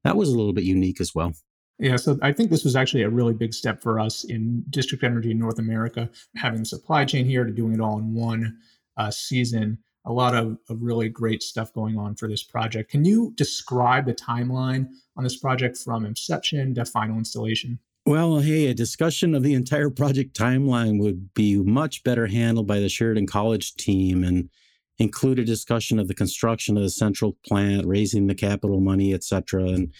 that 0.03 0.17
was 0.17 0.27
a 0.27 0.37
little 0.37 0.53
bit 0.53 0.65
unique 0.65 0.99
as 0.99 1.15
well. 1.15 1.31
Yeah, 1.79 1.95
so 1.95 2.19
I 2.21 2.33
think 2.33 2.51
this 2.51 2.65
was 2.65 2.75
actually 2.75 3.03
a 3.03 3.09
really 3.09 3.33
big 3.33 3.53
step 3.53 3.81
for 3.81 3.99
us 3.99 4.25
in 4.25 4.63
district 4.69 5.03
energy 5.03 5.31
in 5.31 5.39
North 5.39 5.59
America, 5.59 6.09
having 6.35 6.59
the 6.59 6.65
supply 6.65 7.05
chain 7.05 7.25
here 7.25 7.45
to 7.45 7.51
doing 7.51 7.73
it 7.73 7.79
all 7.79 7.97
in 7.97 8.13
one 8.13 8.57
uh, 8.97 9.09
season. 9.09 9.79
A 10.05 10.11
lot 10.11 10.35
of, 10.35 10.57
of 10.69 10.81
really 10.81 11.09
great 11.09 11.43
stuff 11.43 11.71
going 11.73 11.97
on 11.97 12.15
for 12.15 12.27
this 12.27 12.43
project. 12.43 12.89
Can 12.89 13.05
you 13.05 13.33
describe 13.35 14.05
the 14.05 14.13
timeline 14.13 14.87
on 15.15 15.23
this 15.23 15.37
project 15.37 15.77
from 15.77 16.05
inception 16.05 16.73
to 16.75 16.85
final 16.85 17.17
installation? 17.17 17.77
Well, 18.05 18.39
hey, 18.39 18.67
a 18.67 18.73
discussion 18.73 19.35
of 19.35 19.43
the 19.43 19.53
entire 19.53 19.91
project 19.91 20.35
timeline 20.35 20.99
would 20.99 21.35
be 21.35 21.57
much 21.57 22.03
better 22.03 22.25
handled 22.25 22.65
by 22.65 22.79
the 22.79 22.89
Sheridan 22.89 23.27
College 23.27 23.75
team 23.75 24.23
and 24.23 24.49
include 24.97 25.37
a 25.37 25.45
discussion 25.45 25.99
of 25.99 26.07
the 26.07 26.15
construction 26.15 26.77
of 26.77 26.83
the 26.83 26.89
central 26.89 27.37
plant, 27.45 27.85
raising 27.85 28.25
the 28.25 28.35
capital 28.35 28.79
money, 28.79 29.13
et 29.13 29.23
cetera. 29.23 29.65
And 29.65 29.93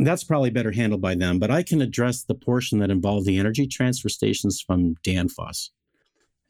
that's 0.00 0.24
probably 0.24 0.50
better 0.50 0.72
handled 0.72 1.00
by 1.00 1.14
them, 1.14 1.38
but 1.38 1.52
I 1.52 1.62
can 1.62 1.80
address 1.80 2.24
the 2.24 2.34
portion 2.34 2.80
that 2.80 2.90
involved 2.90 3.26
the 3.26 3.38
energy 3.38 3.66
transfer 3.66 4.08
stations 4.08 4.60
from 4.60 4.96
Danfoss. 5.04 5.70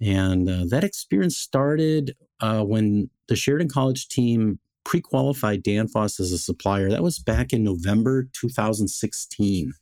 And 0.00 0.48
uh, 0.48 0.64
that 0.68 0.84
experience 0.84 1.36
started 1.36 2.16
uh, 2.40 2.62
when 2.62 3.10
the 3.28 3.36
Sheridan 3.36 3.68
College 3.68 4.08
team 4.08 4.58
pre 4.84 5.00
qualified 5.00 5.64
Danfoss 5.64 6.20
as 6.20 6.32
a 6.32 6.38
supplier. 6.38 6.90
That 6.90 7.02
was 7.02 7.18
back 7.18 7.52
in 7.52 7.64
November 7.64 8.28
2016. 8.32 9.72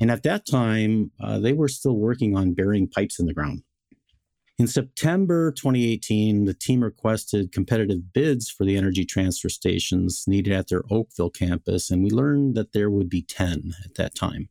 And 0.00 0.10
at 0.10 0.24
that 0.24 0.46
time, 0.46 1.12
uh, 1.20 1.38
they 1.38 1.52
were 1.52 1.68
still 1.68 1.96
working 1.96 2.36
on 2.36 2.54
burying 2.54 2.88
pipes 2.88 3.20
in 3.20 3.26
the 3.26 3.34
ground. 3.34 3.62
In 4.58 4.66
September 4.66 5.52
2018, 5.52 6.44
the 6.44 6.54
team 6.54 6.82
requested 6.82 7.52
competitive 7.52 8.12
bids 8.12 8.50
for 8.50 8.64
the 8.64 8.76
energy 8.76 9.04
transfer 9.04 9.48
stations 9.48 10.24
needed 10.26 10.52
at 10.52 10.68
their 10.68 10.82
Oakville 10.90 11.30
campus, 11.30 11.90
and 11.90 12.02
we 12.04 12.10
learned 12.10 12.54
that 12.54 12.72
there 12.72 12.90
would 12.90 13.08
be 13.08 13.22
10 13.22 13.74
at 13.84 13.94
that 13.94 14.14
time. 14.14 14.48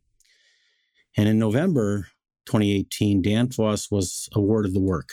And 1.15 1.27
in 1.27 1.38
November 1.38 2.08
2018, 2.46 3.24
Danfoss 3.24 3.92
was 3.92 4.30
awarded 4.34 4.74
the 4.74 4.82
work. 4.82 5.10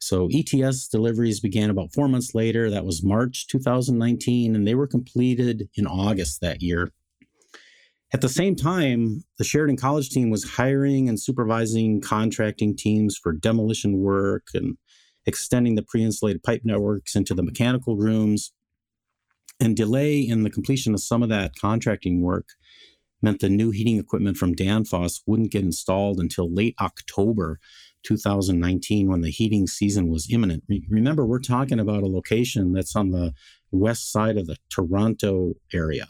So 0.00 0.28
ETS 0.32 0.88
deliveries 0.88 1.40
began 1.40 1.68
about 1.68 1.92
four 1.92 2.08
months 2.08 2.34
later. 2.34 2.70
That 2.70 2.86
was 2.86 3.02
March 3.02 3.46
2019, 3.48 4.54
and 4.54 4.66
they 4.66 4.74
were 4.74 4.86
completed 4.86 5.68
in 5.74 5.86
August 5.86 6.40
that 6.40 6.62
year. 6.62 6.90
At 8.12 8.22
the 8.22 8.28
same 8.28 8.56
time, 8.56 9.24
the 9.38 9.44
Sheridan 9.44 9.76
College 9.76 10.08
team 10.08 10.30
was 10.30 10.52
hiring 10.52 11.08
and 11.08 11.20
supervising 11.20 12.00
contracting 12.00 12.76
teams 12.76 13.16
for 13.16 13.32
demolition 13.32 13.98
work 13.98 14.48
and 14.54 14.78
extending 15.26 15.74
the 15.74 15.82
pre 15.82 16.02
insulated 16.02 16.42
pipe 16.42 16.62
networks 16.64 17.14
into 17.14 17.34
the 17.34 17.42
mechanical 17.42 17.96
rooms. 17.96 18.52
And 19.62 19.76
delay 19.76 20.20
in 20.20 20.42
the 20.42 20.50
completion 20.50 20.94
of 20.94 21.02
some 21.02 21.22
of 21.22 21.28
that 21.28 21.52
contracting 21.60 22.22
work 22.22 22.46
meant 23.22 23.40
the 23.40 23.48
new 23.48 23.70
heating 23.70 23.98
equipment 23.98 24.36
from 24.36 24.54
Danfoss 24.54 25.20
wouldn't 25.26 25.52
get 25.52 25.64
installed 25.64 26.20
until 26.20 26.52
late 26.52 26.74
October 26.80 27.58
2019 28.04 29.08
when 29.08 29.20
the 29.20 29.30
heating 29.30 29.66
season 29.66 30.08
was 30.08 30.30
imminent. 30.32 30.64
Remember, 30.88 31.26
we're 31.26 31.38
talking 31.38 31.78
about 31.78 32.02
a 32.02 32.08
location 32.08 32.72
that's 32.72 32.96
on 32.96 33.10
the 33.10 33.32
west 33.70 34.10
side 34.10 34.36
of 34.36 34.46
the 34.46 34.56
Toronto 34.70 35.54
area. 35.72 36.06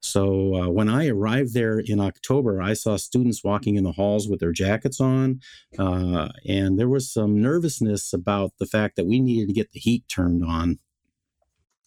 So 0.00 0.54
uh, 0.54 0.68
when 0.68 0.88
I 0.88 1.08
arrived 1.08 1.52
there 1.52 1.80
in 1.80 2.00
October, 2.00 2.62
I 2.62 2.74
saw 2.74 2.96
students 2.96 3.42
walking 3.42 3.74
in 3.74 3.82
the 3.82 3.92
halls 3.92 4.28
with 4.28 4.38
their 4.38 4.52
jackets 4.52 5.00
on, 5.00 5.40
uh, 5.78 6.28
and 6.46 6.78
there 6.78 6.88
was 6.88 7.12
some 7.12 7.40
nervousness 7.40 8.12
about 8.12 8.52
the 8.60 8.66
fact 8.66 8.94
that 8.96 9.06
we 9.06 9.20
needed 9.20 9.48
to 9.48 9.54
get 9.54 9.72
the 9.72 9.80
heat 9.80 10.04
turned 10.08 10.44
on. 10.44 10.78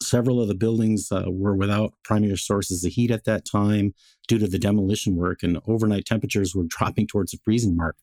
Several 0.02 0.40
of 0.40 0.48
the 0.48 0.54
buildings 0.54 1.12
uh, 1.12 1.24
were 1.26 1.54
without 1.54 1.92
primary 2.04 2.38
sources 2.38 2.84
of 2.84 2.92
heat 2.92 3.10
at 3.10 3.24
that 3.24 3.44
time 3.44 3.94
due 4.28 4.38
to 4.38 4.46
the 4.46 4.58
demolition 4.58 5.16
work, 5.16 5.42
and 5.42 5.60
overnight 5.66 6.06
temperatures 6.06 6.54
were 6.54 6.64
dropping 6.68 7.06
towards 7.06 7.32
the 7.32 7.38
freezing 7.44 7.76
mark. 7.76 7.96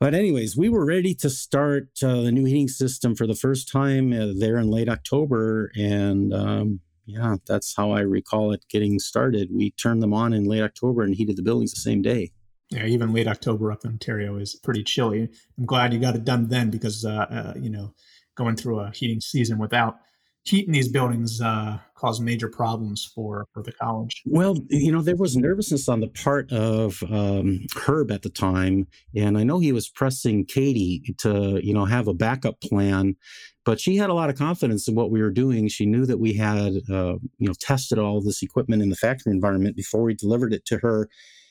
But, 0.00 0.14
anyways, 0.14 0.56
we 0.56 0.68
were 0.68 0.84
ready 0.84 1.14
to 1.14 1.30
start 1.30 1.90
uh, 2.02 2.22
the 2.22 2.32
new 2.32 2.44
heating 2.44 2.66
system 2.66 3.14
for 3.14 3.24
the 3.26 3.36
first 3.36 3.70
time 3.70 4.12
uh, 4.12 4.32
there 4.36 4.56
in 4.58 4.68
late 4.68 4.88
October, 4.88 5.70
and 5.76 6.34
um, 6.34 6.80
yeah, 7.06 7.36
that's 7.46 7.76
how 7.76 7.92
I 7.92 8.00
recall 8.00 8.52
it 8.52 8.64
getting 8.68 8.98
started. 8.98 9.50
We 9.52 9.70
turned 9.72 10.02
them 10.02 10.14
on 10.14 10.32
in 10.32 10.44
late 10.44 10.62
October 10.62 11.02
and 11.02 11.14
heated 11.14 11.36
the 11.36 11.42
buildings 11.42 11.72
the 11.72 11.80
same 11.80 12.02
day. 12.02 12.32
Yeah, 12.70 12.86
even 12.86 13.12
late 13.12 13.28
October 13.28 13.70
up 13.70 13.84
in 13.84 13.92
Ontario 13.92 14.38
is 14.38 14.54
pretty 14.54 14.82
chilly. 14.82 15.28
I'm 15.58 15.66
glad 15.66 15.92
you 15.92 16.00
got 16.00 16.16
it 16.16 16.24
done 16.24 16.48
then 16.48 16.70
because, 16.70 17.04
uh, 17.04 17.26
uh, 17.30 17.54
you 17.56 17.68
know, 17.68 17.92
going 18.34 18.56
through 18.56 18.80
a 18.80 18.90
heating 18.92 19.20
season 19.20 19.58
without 19.58 19.98
heat 20.44 20.66
in 20.66 20.72
these 20.72 20.88
buildings 20.88 21.40
uh, 21.40 21.78
cause 21.94 22.20
major 22.20 22.48
problems 22.48 23.10
for 23.14 23.46
for 23.52 23.62
the 23.62 23.72
college. 23.72 24.22
Well, 24.26 24.58
you 24.68 24.90
know, 24.90 25.02
there 25.02 25.16
was 25.16 25.36
nervousness 25.36 25.88
on 25.88 26.00
the 26.00 26.08
part 26.08 26.50
of 26.52 27.02
um, 27.10 27.60
Herb 27.76 28.10
at 28.10 28.22
the 28.22 28.30
time, 28.30 28.86
and 29.14 29.38
I 29.38 29.44
know 29.44 29.58
he 29.58 29.72
was 29.72 29.88
pressing 29.88 30.44
Katie 30.44 31.14
to 31.18 31.60
you 31.62 31.72
know 31.72 31.84
have 31.84 32.08
a 32.08 32.14
backup 32.14 32.60
plan, 32.60 33.16
but 33.64 33.80
she 33.80 33.96
had 33.96 34.10
a 34.10 34.14
lot 34.14 34.30
of 34.30 34.36
confidence 34.36 34.88
in 34.88 34.94
what 34.94 35.10
we 35.10 35.22
were 35.22 35.30
doing. 35.30 35.68
She 35.68 35.86
knew 35.86 36.06
that 36.06 36.18
we 36.18 36.34
had 36.34 36.72
uh, 36.90 37.16
you 37.38 37.48
know 37.48 37.54
tested 37.60 37.98
all 37.98 38.20
this 38.20 38.42
equipment 38.42 38.82
in 38.82 38.90
the 38.90 38.96
factory 38.96 39.32
environment 39.32 39.76
before 39.76 40.02
we 40.02 40.14
delivered 40.14 40.52
it 40.52 40.64
to 40.66 40.78
her 40.78 41.08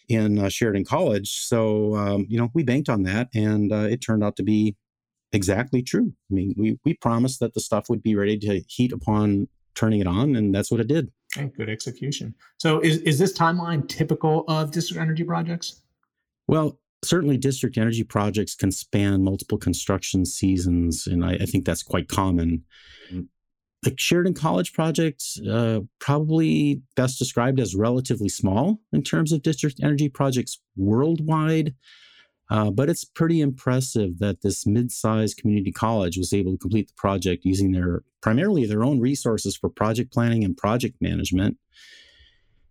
in 0.09 0.37
uh, 0.37 0.49
Sheridan 0.49 0.83
College. 0.83 1.31
So 1.31 1.95
um, 1.95 2.25
you 2.29 2.37
know 2.37 2.49
we 2.53 2.63
banked 2.63 2.89
on 2.89 3.03
that, 3.03 3.29
and 3.33 3.71
uh, 3.71 3.87
it 3.89 4.01
turned 4.01 4.23
out 4.23 4.35
to 4.35 4.43
be 4.43 4.75
exactly 5.33 5.81
true. 5.81 6.13
I 6.29 6.33
mean, 6.33 6.53
we 6.57 6.79
we 6.85 6.93
promised 6.95 7.39
that 7.39 7.53
the 7.53 7.61
stuff 7.61 7.89
would 7.89 8.03
be 8.03 8.15
ready 8.15 8.37
to 8.39 8.61
heat 8.67 8.91
upon 8.91 9.47
turning 9.75 9.99
it 9.99 10.07
on, 10.07 10.35
and 10.35 10.53
that's 10.53 10.71
what 10.71 10.79
it 10.79 10.87
did. 10.87 11.11
Okay, 11.37 11.51
good 11.55 11.69
execution. 11.69 12.35
So, 12.57 12.79
is 12.79 12.97
is 12.99 13.19
this 13.19 13.37
timeline 13.37 13.87
typical 13.87 14.43
of 14.47 14.71
district 14.71 15.01
energy 15.01 15.23
projects? 15.23 15.81
Well, 16.47 16.79
certainly, 17.03 17.37
district 17.37 17.77
energy 17.77 18.03
projects 18.03 18.55
can 18.55 18.71
span 18.71 19.23
multiple 19.23 19.57
construction 19.57 20.25
seasons, 20.25 21.07
and 21.07 21.23
I, 21.23 21.33
I 21.33 21.45
think 21.45 21.65
that's 21.65 21.83
quite 21.83 22.07
common. 22.07 22.63
The 23.83 23.95
Sheridan 23.97 24.35
College 24.35 24.73
project, 24.73 25.23
uh, 25.49 25.79
probably 25.99 26.83
best 26.95 27.17
described 27.17 27.59
as 27.59 27.73
relatively 27.73 28.29
small 28.29 28.79
in 28.93 29.01
terms 29.01 29.31
of 29.31 29.41
district 29.41 29.79
energy 29.81 30.07
projects 30.07 30.61
worldwide. 30.77 31.73
Uh, 32.51 32.69
but 32.69 32.89
it's 32.89 33.05
pretty 33.05 33.39
impressive 33.39 34.19
that 34.19 34.41
this 34.41 34.67
mid-sized 34.67 35.37
community 35.37 35.71
college 35.71 36.17
was 36.17 36.33
able 36.33 36.51
to 36.51 36.57
complete 36.57 36.89
the 36.89 36.93
project 36.97 37.45
using 37.45 37.71
their 37.71 38.03
primarily 38.21 38.65
their 38.65 38.83
own 38.83 38.99
resources 38.99 39.55
for 39.55 39.69
project 39.69 40.11
planning 40.11 40.43
and 40.43 40.57
project 40.57 40.97
management. 40.99 41.57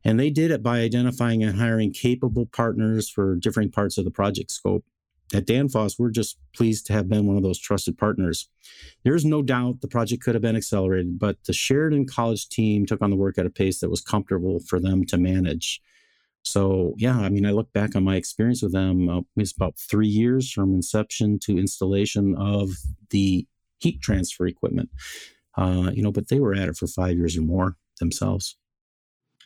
And 0.05 0.21
they 0.21 0.29
did 0.29 0.51
it 0.51 0.63
by 0.63 0.81
identifying 0.81 1.43
and 1.43 1.59
hiring 1.59 1.95
capable 1.95 2.45
partners 2.45 3.09
for 3.09 3.37
different 3.37 3.75
parts 3.75 3.97
of 3.97 4.05
the 4.05 4.11
project 4.11 4.51
scope. 4.51 4.85
At 5.33 5.47
Danfoss, 5.47 5.99
we're 5.99 6.11
just 6.11 6.37
pleased 6.55 6.87
to 6.87 6.93
have 6.93 7.09
been 7.09 7.27
one 7.27 7.39
of 7.39 7.43
those 7.43 7.59
trusted 7.59 7.97
partners. 7.97 8.51
There's 9.03 9.25
no 9.25 9.41
doubt 9.41 9.81
the 9.81 9.89
project 9.89 10.23
could 10.23 10.35
have 10.35 10.43
been 10.43 10.57
accelerated, 10.57 11.19
but 11.19 11.39
the 11.45 11.53
Sheridan 11.55 12.07
College 12.07 12.49
team 12.51 12.85
took 12.85 13.01
on 13.01 13.11
the 13.11 13.17
work 13.17 13.39
at 13.39 13.47
a 13.47 13.51
pace 13.51 13.81
that 13.81 13.91
was 13.91 14.03
comfortable 14.03 14.61
for 14.61 14.79
them 14.79 15.07
to 15.07 15.17
manage. 15.17 15.81
So 16.51 16.95
yeah, 16.97 17.19
I 17.19 17.29
mean, 17.29 17.47
I 17.47 17.51
look 17.51 17.73
back 17.73 17.95
on 17.95 18.05
my 18.05 18.17
experience 18.17 18.63
with 18.63 18.73
them. 18.73 19.09
Uh, 19.09 19.21
it's 19.37 19.53
about 19.53 19.79
three 19.79 20.09
years 20.09 20.51
from 20.51 20.75
inception 20.75 21.39
to 21.41 21.59
installation 21.59 22.37
of 22.37 22.71
the 23.11 23.47
heat 23.79 24.01
transfer 24.01 24.47
equipment. 24.47 24.91
Uh, 25.57 25.91
you 25.93 26.03
know, 26.03 26.13
but 26.13 26.29
they 26.29 26.41
were 26.41 26.55
at 26.55 26.69
it 26.69 26.77
for 26.77 26.87
five 26.87 27.17
years 27.17 27.37
or 27.37 27.43
more 27.43 27.77
themselves. 27.99 28.57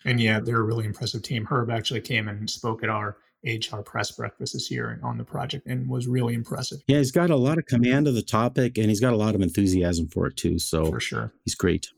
And 0.04 0.20
yeah, 0.20 0.40
they're 0.40 0.60
a 0.60 0.62
really 0.62 0.84
impressive 0.84 1.22
team. 1.22 1.46
Herb 1.46 1.70
actually 1.70 2.02
came 2.02 2.28
and 2.28 2.48
spoke 2.48 2.82
at 2.82 2.90
our 2.90 3.16
AHR 3.46 3.82
press 3.82 4.10
breakfast 4.10 4.54
this 4.54 4.70
year 4.70 4.98
on 5.02 5.18
the 5.18 5.24
project 5.24 5.66
and 5.66 5.88
was 5.88 6.06
really 6.06 6.34
impressive. 6.34 6.82
Yeah, 6.86 6.98
he's 6.98 7.12
got 7.12 7.30
a 7.30 7.36
lot 7.36 7.58
of 7.58 7.66
command 7.66 8.08
of 8.08 8.14
the 8.14 8.22
topic 8.22 8.78
and 8.78 8.88
he's 8.88 9.00
got 9.00 9.12
a 9.12 9.16
lot 9.16 9.34
of 9.34 9.40
enthusiasm 9.40 10.08
for 10.08 10.26
it 10.26 10.36
too. 10.36 10.58
So 10.58 10.86
for 10.86 11.00
sure, 11.00 11.32
he's 11.44 11.54
great. 11.54 11.88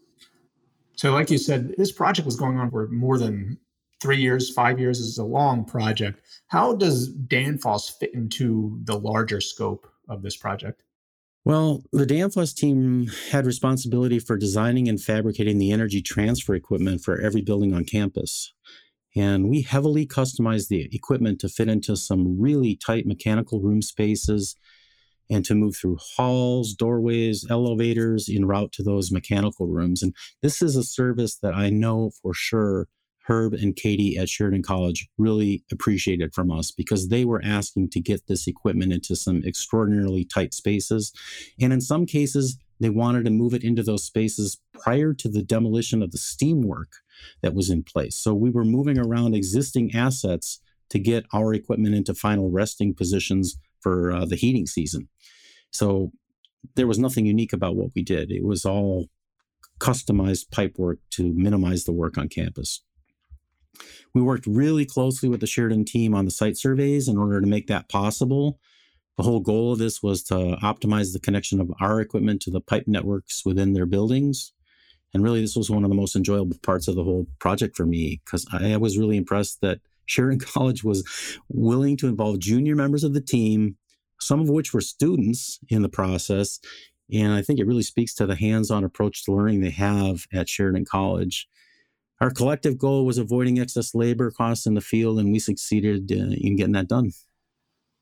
So, 0.96 1.12
like 1.12 1.30
you 1.30 1.38
said, 1.38 1.74
this 1.76 1.92
project 1.92 2.24
was 2.24 2.36
going 2.36 2.58
on 2.58 2.70
for 2.70 2.88
more 2.88 3.18
than 3.18 3.58
three 4.00 4.18
years, 4.18 4.52
five 4.52 4.78
years 4.78 5.00
is 5.00 5.18
a 5.18 5.24
long 5.24 5.64
project. 5.64 6.20
How 6.48 6.74
does 6.74 7.12
Danfoss 7.12 7.98
fit 7.98 8.14
into 8.14 8.78
the 8.84 8.98
larger 8.98 9.40
scope 9.40 9.86
of 10.08 10.22
this 10.22 10.36
project? 10.36 10.82
Well, 11.44 11.84
the 11.92 12.06
Danfoss 12.06 12.54
team 12.54 13.06
had 13.30 13.46
responsibility 13.46 14.18
for 14.18 14.36
designing 14.36 14.88
and 14.88 15.00
fabricating 15.00 15.58
the 15.58 15.70
energy 15.70 16.02
transfer 16.02 16.54
equipment 16.56 17.02
for 17.02 17.20
every 17.20 17.40
building 17.40 17.72
on 17.72 17.84
campus. 17.84 18.52
And 19.14 19.48
we 19.48 19.62
heavily 19.62 20.06
customized 20.06 20.68
the 20.68 20.88
equipment 20.92 21.40
to 21.40 21.48
fit 21.48 21.68
into 21.68 21.96
some 21.96 22.38
really 22.40 22.76
tight 22.76 23.06
mechanical 23.06 23.60
room 23.60 23.80
spaces 23.80 24.56
and 25.30 25.44
to 25.44 25.54
move 25.54 25.76
through 25.76 25.98
halls, 26.16 26.74
doorways, 26.74 27.46
elevators 27.48 28.28
en 28.28 28.44
route 28.44 28.72
to 28.72 28.82
those 28.82 29.10
mechanical 29.10 29.66
rooms. 29.66 30.02
And 30.02 30.14
this 30.42 30.60
is 30.60 30.76
a 30.76 30.82
service 30.82 31.36
that 31.38 31.54
I 31.54 31.70
know 31.70 32.10
for 32.22 32.34
sure 32.34 32.88
Herb 33.28 33.54
and 33.54 33.74
Katie 33.74 34.16
at 34.16 34.28
Sheridan 34.28 34.62
College 34.62 35.08
really 35.18 35.64
appreciated 35.72 36.34
from 36.34 36.50
us 36.50 36.70
because 36.70 37.08
they 37.08 37.24
were 37.24 37.42
asking 37.44 37.90
to 37.90 38.00
get 38.00 38.26
this 38.26 38.46
equipment 38.46 38.92
into 38.92 39.16
some 39.16 39.42
extraordinarily 39.44 40.24
tight 40.24 40.54
spaces. 40.54 41.12
And 41.60 41.72
in 41.72 41.80
some 41.80 42.06
cases, 42.06 42.56
they 42.78 42.90
wanted 42.90 43.24
to 43.24 43.30
move 43.30 43.54
it 43.54 43.64
into 43.64 43.82
those 43.82 44.04
spaces 44.04 44.58
prior 44.74 45.12
to 45.14 45.28
the 45.28 45.42
demolition 45.42 46.02
of 46.02 46.12
the 46.12 46.18
steam 46.18 46.62
work. 46.62 46.92
that 47.40 47.54
was 47.54 47.70
in 47.70 47.82
place. 47.82 48.14
So 48.14 48.34
we 48.34 48.50
were 48.50 48.64
moving 48.64 48.98
around 48.98 49.34
existing 49.34 49.94
assets 49.94 50.60
to 50.90 50.98
get 50.98 51.24
our 51.32 51.54
equipment 51.54 51.94
into 51.94 52.14
final 52.14 52.50
resting 52.50 52.94
positions 52.94 53.58
for 53.80 54.12
uh, 54.12 54.26
the 54.26 54.36
heating 54.36 54.66
season. 54.66 55.08
So 55.70 56.12
there 56.74 56.86
was 56.86 56.98
nothing 56.98 57.26
unique 57.26 57.52
about 57.54 57.76
what 57.76 57.90
we 57.94 58.02
did. 58.02 58.30
It 58.30 58.44
was 58.44 58.64
all 58.64 59.06
customized 59.78 60.50
pipe 60.50 60.78
work 60.78 60.98
to 61.12 61.32
minimize 61.34 61.84
the 61.84 61.92
work 61.92 62.18
on 62.18 62.28
campus. 62.28 62.82
We 64.14 64.22
worked 64.22 64.46
really 64.46 64.84
closely 64.84 65.28
with 65.28 65.40
the 65.40 65.46
Sheridan 65.46 65.84
team 65.84 66.14
on 66.14 66.24
the 66.24 66.30
site 66.30 66.56
surveys 66.56 67.08
in 67.08 67.18
order 67.18 67.40
to 67.40 67.46
make 67.46 67.66
that 67.66 67.88
possible. 67.88 68.58
The 69.16 69.22
whole 69.22 69.40
goal 69.40 69.72
of 69.72 69.78
this 69.78 70.02
was 70.02 70.22
to 70.24 70.56
optimize 70.62 71.12
the 71.12 71.20
connection 71.20 71.60
of 71.60 71.72
our 71.80 72.00
equipment 72.00 72.42
to 72.42 72.50
the 72.50 72.60
pipe 72.60 72.84
networks 72.86 73.44
within 73.44 73.72
their 73.72 73.86
buildings. 73.86 74.52
And 75.14 75.22
really, 75.22 75.40
this 75.40 75.56
was 75.56 75.70
one 75.70 75.84
of 75.84 75.90
the 75.90 75.96
most 75.96 76.16
enjoyable 76.16 76.56
parts 76.62 76.88
of 76.88 76.94
the 76.94 77.04
whole 77.04 77.26
project 77.38 77.76
for 77.76 77.86
me 77.86 78.20
because 78.24 78.46
I 78.52 78.76
was 78.76 78.98
really 78.98 79.16
impressed 79.16 79.60
that 79.62 79.80
Sheridan 80.04 80.40
College 80.46 80.84
was 80.84 81.38
willing 81.48 81.96
to 81.98 82.08
involve 82.08 82.38
junior 82.38 82.76
members 82.76 83.04
of 83.04 83.14
the 83.14 83.20
team, 83.20 83.76
some 84.20 84.40
of 84.40 84.48
which 84.48 84.74
were 84.74 84.80
students 84.80 85.58
in 85.68 85.82
the 85.82 85.88
process. 85.88 86.60
And 87.12 87.32
I 87.32 87.42
think 87.42 87.58
it 87.58 87.66
really 87.66 87.82
speaks 87.82 88.14
to 88.16 88.26
the 88.26 88.34
hands 88.34 88.70
on 88.70 88.84
approach 88.84 89.24
to 89.24 89.32
learning 89.32 89.60
they 89.60 89.70
have 89.70 90.26
at 90.32 90.48
Sheridan 90.48 90.84
College. 90.84 91.48
Our 92.20 92.30
collective 92.30 92.78
goal 92.78 93.04
was 93.04 93.18
avoiding 93.18 93.58
excess 93.58 93.94
labor 93.94 94.30
costs 94.30 94.66
in 94.66 94.74
the 94.74 94.80
field, 94.80 95.18
and 95.18 95.32
we 95.32 95.38
succeeded 95.38 96.10
uh, 96.10 96.34
in 96.36 96.56
getting 96.56 96.72
that 96.72 96.88
done. 96.88 97.12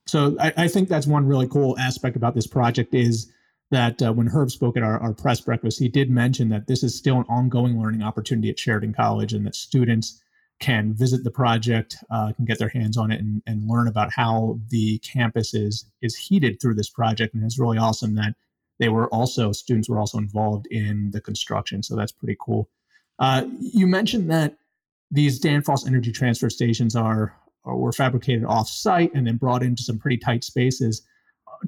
So 0.07 0.37
I, 0.39 0.53
I, 0.57 0.69
think 0.69 0.89
that's 0.89 1.07
one 1.07 1.27
really 1.27 1.49
cool 1.49 1.79
aspect 1.79 2.15
about 2.15 2.35
this 2.35 2.47
project 2.47 2.95
is 2.95 3.33
that 3.71 4.03
uh, 4.03 4.13
when 4.13 4.27
Herb 4.27 4.51
spoke 4.51 4.77
at 4.77 4.83
our, 4.83 5.01
our 5.01 5.15
press 5.15 5.41
breakfast, 5.41 5.79
he 5.79 5.89
did 5.89 6.11
mention 6.11 6.51
that 6.51 6.67
this 6.67 6.83
is 6.83 6.97
still 6.97 7.19
an 7.19 7.25
ongoing 7.29 7.81
learning 7.81 8.03
opportunity 8.03 8.51
at 8.51 8.59
Sheridan 8.59 8.93
College 8.93 9.33
and 9.33 9.47
that 9.47 9.55
students 9.55 10.23
can 10.61 10.95
visit 10.95 11.25
the 11.25 11.31
project, 11.31 11.97
uh, 12.11 12.33
can 12.33 12.45
get 12.45 12.59
their 12.59 12.69
hands 12.69 12.97
on 12.97 13.11
it 13.11 13.21
and, 13.21 13.43
and 13.47 13.69
learn 13.69 13.89
about 13.89 14.13
how 14.13 14.61
the 14.69 14.99
campus 14.99 15.55
is, 15.55 15.87
is 16.03 16.17
heated 16.17 16.61
through 16.61 16.75
this 16.75 16.91
project. 16.91 17.35
And 17.35 17.43
it's 17.43 17.59
really 17.59 17.79
awesome 17.79 18.15
that 18.15 18.35
they 18.79 18.89
were 18.89 19.09
also, 19.09 19.53
students 19.53 19.89
were 19.89 19.99
also 19.99 20.19
involved 20.19 20.67
in 20.71 21.11
the 21.11 21.21
construction. 21.21 21.83
So 21.83 21.97
that's 21.97 22.13
pretty 22.13 22.37
cool. 22.39 22.69
Uh, 23.19 23.47
you 23.61 23.87
mentioned 23.87 24.31
that 24.31 24.57
these 25.11 25.41
Danfoss 25.41 25.87
energy 25.87 26.13
transfer 26.13 26.51
stations 26.51 26.97
are 26.97 27.37
were 27.65 27.93
fabricated 27.93 28.45
off 28.45 28.69
site 28.69 29.15
and 29.15 29.27
then 29.27 29.37
brought 29.37 29.63
into 29.63 29.83
some 29.83 29.99
pretty 29.99 30.19
tight 30.19 30.45
spaces. 30.45 31.03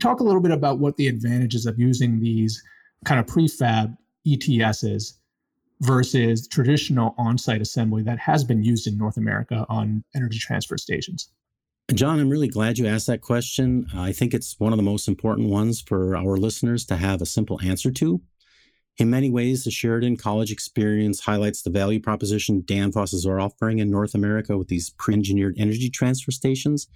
Talk 0.01 0.21
a 0.21 0.25
little 0.25 0.43
bit 0.43 0.51
about 0.51 0.79
what 0.79 0.97
the 0.97 1.09
advantages 1.09 1.65
of 1.65 1.79
using 1.79 2.21
these 2.21 2.63
kind 3.05 3.19
of 3.19 3.27
prefab 3.27 3.97
ETSs 4.27 5.15
versus 5.81 6.49
traditional 6.49 7.15
on-site 7.19 7.61
assembly 7.61 8.03
that 8.03 8.19
has 8.19 8.45
been 8.45 8.63
used 8.63 8.87
in 8.87 8.99
North 8.99 9.17
America 9.17 9.65
on 9.69 10.05
energy 10.15 10.39
transfer 10.39 10.77
stations. 10.77 11.31
John, 11.95 12.19
I'm 12.19 12.29
really 12.29 12.49
glad 12.49 12.79
you 12.79 12.87
asked 12.87 13.07
that 13.07 13.21
question. 13.21 13.87
I 13.95 14.13
think 14.13 14.35
it's 14.35 14.59
one 14.59 14.73
of 14.73 14.77
the 14.77 14.83
most 14.83 15.07
important 15.07 15.49
ones 15.49 15.81
for 15.81 16.17
our 16.17 16.37
listeners 16.37 16.85
to 16.87 16.97
have 16.97 17.23
a 17.23 17.27
simple 17.27 17.61
answer 17.63 17.93
to. 17.93 18.21
In 18.99 19.11
many 19.11 19.29
ways, 19.29 19.65
the 19.65 19.71
Sheridan 19.71 20.17
College 20.17 20.51
experience 20.51 21.21
highlights 21.21 21.63
the 21.63 21.71
value 21.71 22.01
proposition 22.01 22.63
Danfoss 22.63 23.27
are 23.27 23.41
offering 23.41 23.79
in 23.79 23.91
North 23.91 24.15
America 24.15 24.57
with 24.57 24.69
these 24.69 24.91
pre 24.91 25.15
engineered 25.15 25.55
energy 25.59 25.91
transfer 25.91 26.31
stations. 26.31 26.89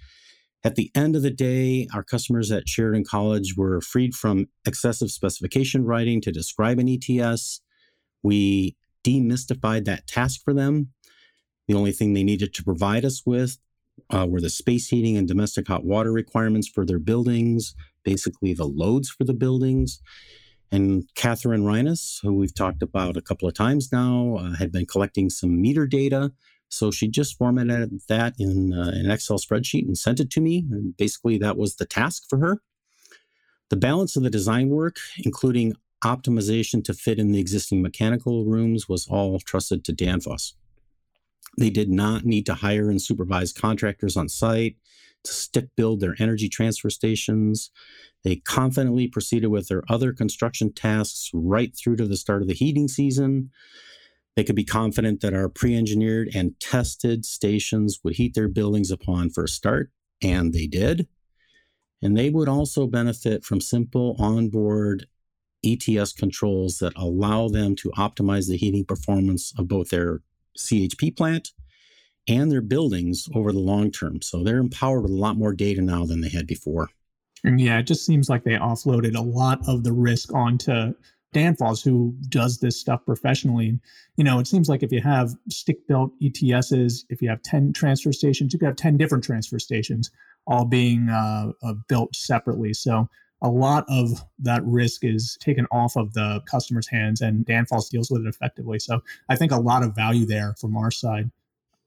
At 0.63 0.75
the 0.75 0.91
end 0.95 1.15
of 1.15 1.21
the 1.21 1.31
day, 1.31 1.87
our 1.93 2.03
customers 2.03 2.51
at 2.51 2.67
Sheridan 2.67 3.05
College 3.05 3.55
were 3.55 3.81
freed 3.81 4.15
from 4.15 4.47
excessive 4.65 5.11
specification 5.11 5.85
writing 5.85 6.21
to 6.21 6.31
describe 6.31 6.79
an 6.79 6.89
ETS. 6.89 7.61
We 8.23 8.75
demystified 9.03 9.85
that 9.85 10.07
task 10.07 10.41
for 10.43 10.53
them. 10.53 10.89
The 11.67 11.73
only 11.75 11.91
thing 11.91 12.13
they 12.13 12.23
needed 12.23 12.53
to 12.55 12.63
provide 12.63 13.05
us 13.05 13.23
with 13.25 13.57
uh, 14.09 14.27
were 14.27 14.41
the 14.41 14.49
space 14.49 14.87
heating 14.87 15.17
and 15.17 15.27
domestic 15.27 15.67
hot 15.67 15.83
water 15.83 16.11
requirements 16.11 16.67
for 16.67 16.85
their 16.85 16.99
buildings, 16.99 17.75
basically 18.03 18.53
the 18.53 18.65
loads 18.65 19.09
for 19.09 19.23
the 19.23 19.33
buildings. 19.33 20.01
And 20.71 21.03
Catherine 21.15 21.65
Reines, 21.65 22.19
who 22.23 22.33
we've 22.33 22.55
talked 22.55 22.81
about 22.81 23.17
a 23.17 23.21
couple 23.21 23.47
of 23.47 23.53
times 23.53 23.91
now, 23.91 24.37
uh, 24.39 24.55
had 24.55 24.71
been 24.71 24.85
collecting 24.85 25.29
some 25.29 25.61
meter 25.61 25.85
data. 25.85 26.31
So 26.69 26.89
she 26.91 27.09
just 27.09 27.37
formatted 27.37 28.01
that 28.07 28.35
in 28.39 28.73
uh, 28.73 28.91
an 28.93 29.11
Excel 29.11 29.37
spreadsheet 29.37 29.85
and 29.85 29.97
sent 29.97 30.21
it 30.21 30.29
to 30.31 30.41
me. 30.41 30.65
And 30.71 30.95
basically, 30.95 31.37
that 31.39 31.57
was 31.57 31.75
the 31.75 31.85
task 31.85 32.23
for 32.29 32.39
her. 32.39 32.61
The 33.69 33.75
balance 33.75 34.15
of 34.15 34.23
the 34.23 34.29
design 34.29 34.69
work, 34.69 34.97
including 35.25 35.75
optimization 36.03 36.83
to 36.85 36.93
fit 36.93 37.19
in 37.19 37.31
the 37.31 37.39
existing 37.39 37.81
mechanical 37.81 38.45
rooms, 38.45 38.87
was 38.87 39.07
all 39.07 39.39
trusted 39.39 39.83
to 39.85 39.93
Danfoss. 39.93 40.53
They 41.57 41.69
did 41.69 41.89
not 41.89 42.25
need 42.25 42.45
to 42.45 42.53
hire 42.53 42.89
and 42.89 43.01
supervise 43.01 43.51
contractors 43.51 44.15
on 44.15 44.29
site 44.29 44.77
to 45.23 45.31
stick 45.31 45.67
build 45.75 45.99
their 45.99 46.15
energy 46.19 46.49
transfer 46.49 46.89
stations. 46.89 47.71
They 48.23 48.37
confidently 48.37 49.07
proceeded 49.07 49.47
with 49.47 49.67
their 49.67 49.83
other 49.89 50.13
construction 50.13 50.73
tasks 50.73 51.29
right 51.33 51.75
through 51.75 51.97
to 51.97 52.05
the 52.05 52.17
start 52.17 52.41
of 52.41 52.47
the 52.47 52.53
heating 52.53 52.87
season. 52.87 53.51
They 54.35 54.43
could 54.43 54.55
be 54.55 54.63
confident 54.63 55.21
that 55.21 55.33
our 55.33 55.49
pre 55.49 55.75
engineered 55.75 56.29
and 56.33 56.59
tested 56.59 57.25
stations 57.25 57.99
would 58.03 58.15
heat 58.15 58.33
their 58.33 58.47
buildings 58.47 58.91
upon 58.91 59.29
first 59.29 59.55
start, 59.55 59.91
and 60.21 60.53
they 60.53 60.67
did. 60.67 61.07
And 62.01 62.17
they 62.17 62.29
would 62.29 62.49
also 62.49 62.87
benefit 62.87 63.43
from 63.43 63.61
simple 63.61 64.15
onboard 64.17 65.07
ETS 65.63 66.13
controls 66.13 66.79
that 66.79 66.93
allow 66.95 67.47
them 67.47 67.75
to 67.75 67.91
optimize 67.91 68.47
the 68.47 68.57
heating 68.57 68.85
performance 68.85 69.53
of 69.57 69.67
both 69.67 69.89
their 69.89 70.21
CHP 70.57 71.15
plant 71.15 71.51
and 72.27 72.51
their 72.51 72.61
buildings 72.61 73.27
over 73.33 73.51
the 73.51 73.59
long 73.59 73.91
term. 73.91 74.21
So 74.21 74.43
they're 74.43 74.59
empowered 74.59 75.03
with 75.03 75.11
a 75.11 75.15
lot 75.15 75.37
more 75.37 75.53
data 75.53 75.81
now 75.81 76.05
than 76.05 76.21
they 76.21 76.29
had 76.29 76.47
before. 76.47 76.89
Yeah, 77.43 77.79
it 77.79 77.83
just 77.83 78.05
seems 78.05 78.29
like 78.29 78.43
they 78.43 78.51
offloaded 78.51 79.15
a 79.15 79.21
lot 79.21 79.59
of 79.67 79.83
the 79.83 79.93
risk 79.93 80.33
onto 80.33 80.93
Danfoss, 81.33 81.83
who 81.83 82.15
does 82.29 82.59
this 82.59 82.79
stuff 82.79 83.05
professionally. 83.05 83.79
You 84.17 84.23
know, 84.23 84.39
it 84.39 84.47
seems 84.47 84.69
like 84.69 84.83
if 84.83 84.91
you 84.91 85.01
have 85.01 85.33
stick 85.49 85.87
built 85.87 86.11
ETSs, 86.21 87.05
if 87.09 87.21
you 87.21 87.29
have 87.29 87.41
10 87.41 87.73
transfer 87.73 88.11
stations, 88.11 88.53
you 88.53 88.59
could 88.59 88.67
have 88.67 88.75
10 88.75 88.97
different 88.97 89.23
transfer 89.23 89.57
stations 89.57 90.11
all 90.45 90.65
being 90.65 91.09
uh, 91.09 91.51
uh, 91.63 91.73
built 91.87 92.15
separately. 92.15 92.73
So 92.73 93.07
a 93.41 93.49
lot 93.49 93.85
of 93.89 94.23
that 94.39 94.63
risk 94.65 95.03
is 95.03 95.37
taken 95.39 95.65
off 95.71 95.95
of 95.95 96.13
the 96.13 96.41
customer's 96.49 96.87
hands 96.87 97.21
and 97.21 97.45
Danfoss 97.45 97.89
deals 97.89 98.11
with 98.11 98.25
it 98.25 98.29
effectively. 98.29 98.79
So 98.79 99.01
I 99.29 99.35
think 99.35 99.51
a 99.51 99.57
lot 99.57 99.83
of 99.83 99.95
value 99.95 100.25
there 100.25 100.55
from 100.59 100.75
our 100.77 100.91
side. 100.91 101.31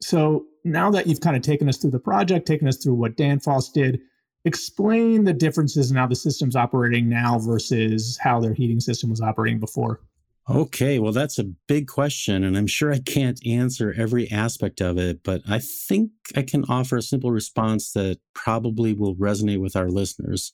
So 0.05 0.45
now 0.65 0.91
that 0.91 1.07
you've 1.07 1.23
kind 1.23 1.35
of 1.35 1.41
taken 1.41 1.67
us 1.67 1.79
through 1.79 1.93
the 1.93 1.99
project, 1.99 2.47
taken 2.47 2.69
us 2.69 2.77
through 2.77 2.93
what 2.93 3.17
Danfoss 3.17 3.73
did, 3.73 4.03
explain 4.45 5.25
the 5.25 5.33
differences 5.33 5.91
in 5.91 5.97
how 5.97 6.07
the 6.07 6.15
system's 6.15 6.55
operating 6.55 7.09
now 7.09 7.39
versus 7.39 8.19
how 8.21 8.39
their 8.39 8.53
heating 8.53 8.81
system 8.81 9.09
was 9.09 9.23
operating 9.23 9.59
before. 9.59 10.03
Okay, 10.51 10.99
well, 10.99 11.13
that's 11.13 11.39
a 11.39 11.51
big 11.69 11.89
question, 11.89 12.45
and 12.45 12.55
I'm 12.55 12.67
sure 12.67 12.93
I 12.93 12.99
can't 12.99 13.41
answer 13.47 13.95
every 13.97 14.31
aspect 14.31 14.83
of 14.83 14.99
it, 14.99 15.23
but 15.23 15.41
I 15.49 15.59
think 15.59 16.11
I 16.37 16.43
can 16.43 16.67
offer 16.69 16.99
a 16.99 17.03
simple 17.03 17.31
response 17.31 17.91
that 17.93 18.19
probably 18.35 18.93
will 18.93 19.17
resonate 19.17 19.63
with 19.63 19.75
our 19.75 19.89
listeners. 19.89 20.53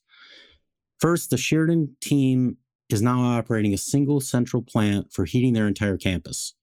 First, 1.01 1.31
the 1.31 1.37
Sheridan 1.37 1.97
team 2.01 2.59
is 2.89 3.03
now 3.03 3.21
operating 3.21 3.75
a 3.75 3.79
single 3.79 4.21
central 4.21 4.63
plant 4.63 5.13
for 5.13 5.25
heating 5.25 5.55
their 5.55 5.67
entire 5.67 5.97
campus. 5.97 6.55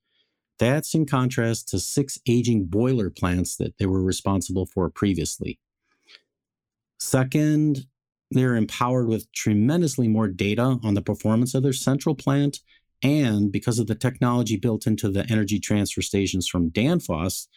That's 0.59 0.95
in 0.95 1.05
contrast 1.05 1.69
to 1.69 1.79
six 1.79 2.19
aging 2.27 2.65
boiler 2.65 3.09
plants 3.09 3.55
that 3.57 3.77
they 3.77 3.85
were 3.85 4.01
responsible 4.01 4.65
for 4.65 4.89
previously. 4.89 5.59
Second, 6.99 7.85
they're 8.31 8.55
empowered 8.55 9.07
with 9.07 9.31
tremendously 9.31 10.07
more 10.07 10.27
data 10.27 10.79
on 10.83 10.95
the 10.95 11.01
performance 11.01 11.53
of 11.53 11.63
their 11.63 11.73
central 11.73 12.15
plant. 12.15 12.59
And 13.03 13.51
because 13.51 13.77
of 13.77 13.85
the 13.85 13.95
technology 13.95 14.57
built 14.57 14.87
into 14.87 15.09
the 15.09 15.25
energy 15.29 15.59
transfer 15.59 16.01
stations 16.01 16.47
from 16.47 16.71
Danfoss, 16.71 17.47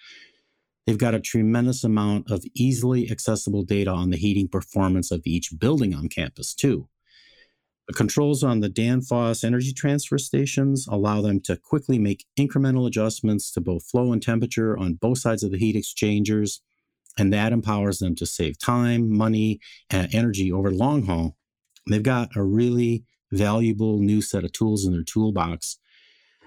they've 0.87 0.99
got 0.99 1.15
a 1.15 1.21
tremendous 1.21 1.83
amount 1.83 2.31
of 2.31 2.45
easily 2.55 3.11
accessible 3.11 3.63
data 3.63 3.91
on 3.91 4.11
the 4.11 4.19
heating 4.19 4.49
performance 4.49 5.11
of 5.11 5.23
each 5.25 5.59
building 5.59 5.95
on 5.95 6.09
campus, 6.09 6.55
too. 6.55 6.90
The 7.91 7.95
controls 7.95 8.45
on 8.45 8.61
the 8.61 8.71
Danfoss 8.71 9.43
energy 9.43 9.73
transfer 9.73 10.17
stations 10.17 10.87
allow 10.89 11.23
them 11.23 11.41
to 11.41 11.57
quickly 11.57 11.99
make 11.99 12.25
incremental 12.39 12.87
adjustments 12.87 13.51
to 13.51 13.61
both 13.61 13.83
flow 13.83 14.13
and 14.13 14.23
temperature 14.23 14.79
on 14.79 14.95
both 14.95 15.19
sides 15.19 15.43
of 15.43 15.51
the 15.51 15.59
heat 15.59 15.75
exchangers, 15.75 16.61
and 17.19 17.33
that 17.33 17.53
empowers 17.53 17.99
them 17.99 18.15
to 18.15 18.27
save 18.27 18.61
time, 18.61 19.11
money, 19.11 19.59
and 19.91 20.15
energy 20.15 20.53
over 20.53 20.71
the 20.71 20.77
long 20.77 21.07
haul. 21.07 21.37
They've 21.89 22.01
got 22.01 22.37
a 22.37 22.45
really 22.45 23.03
valuable 23.33 23.99
new 23.99 24.23
set 24.23 24.45
of 24.45 24.53
tools 24.53 24.85
in 24.85 24.93
their 24.93 25.03
toolbox. 25.03 25.77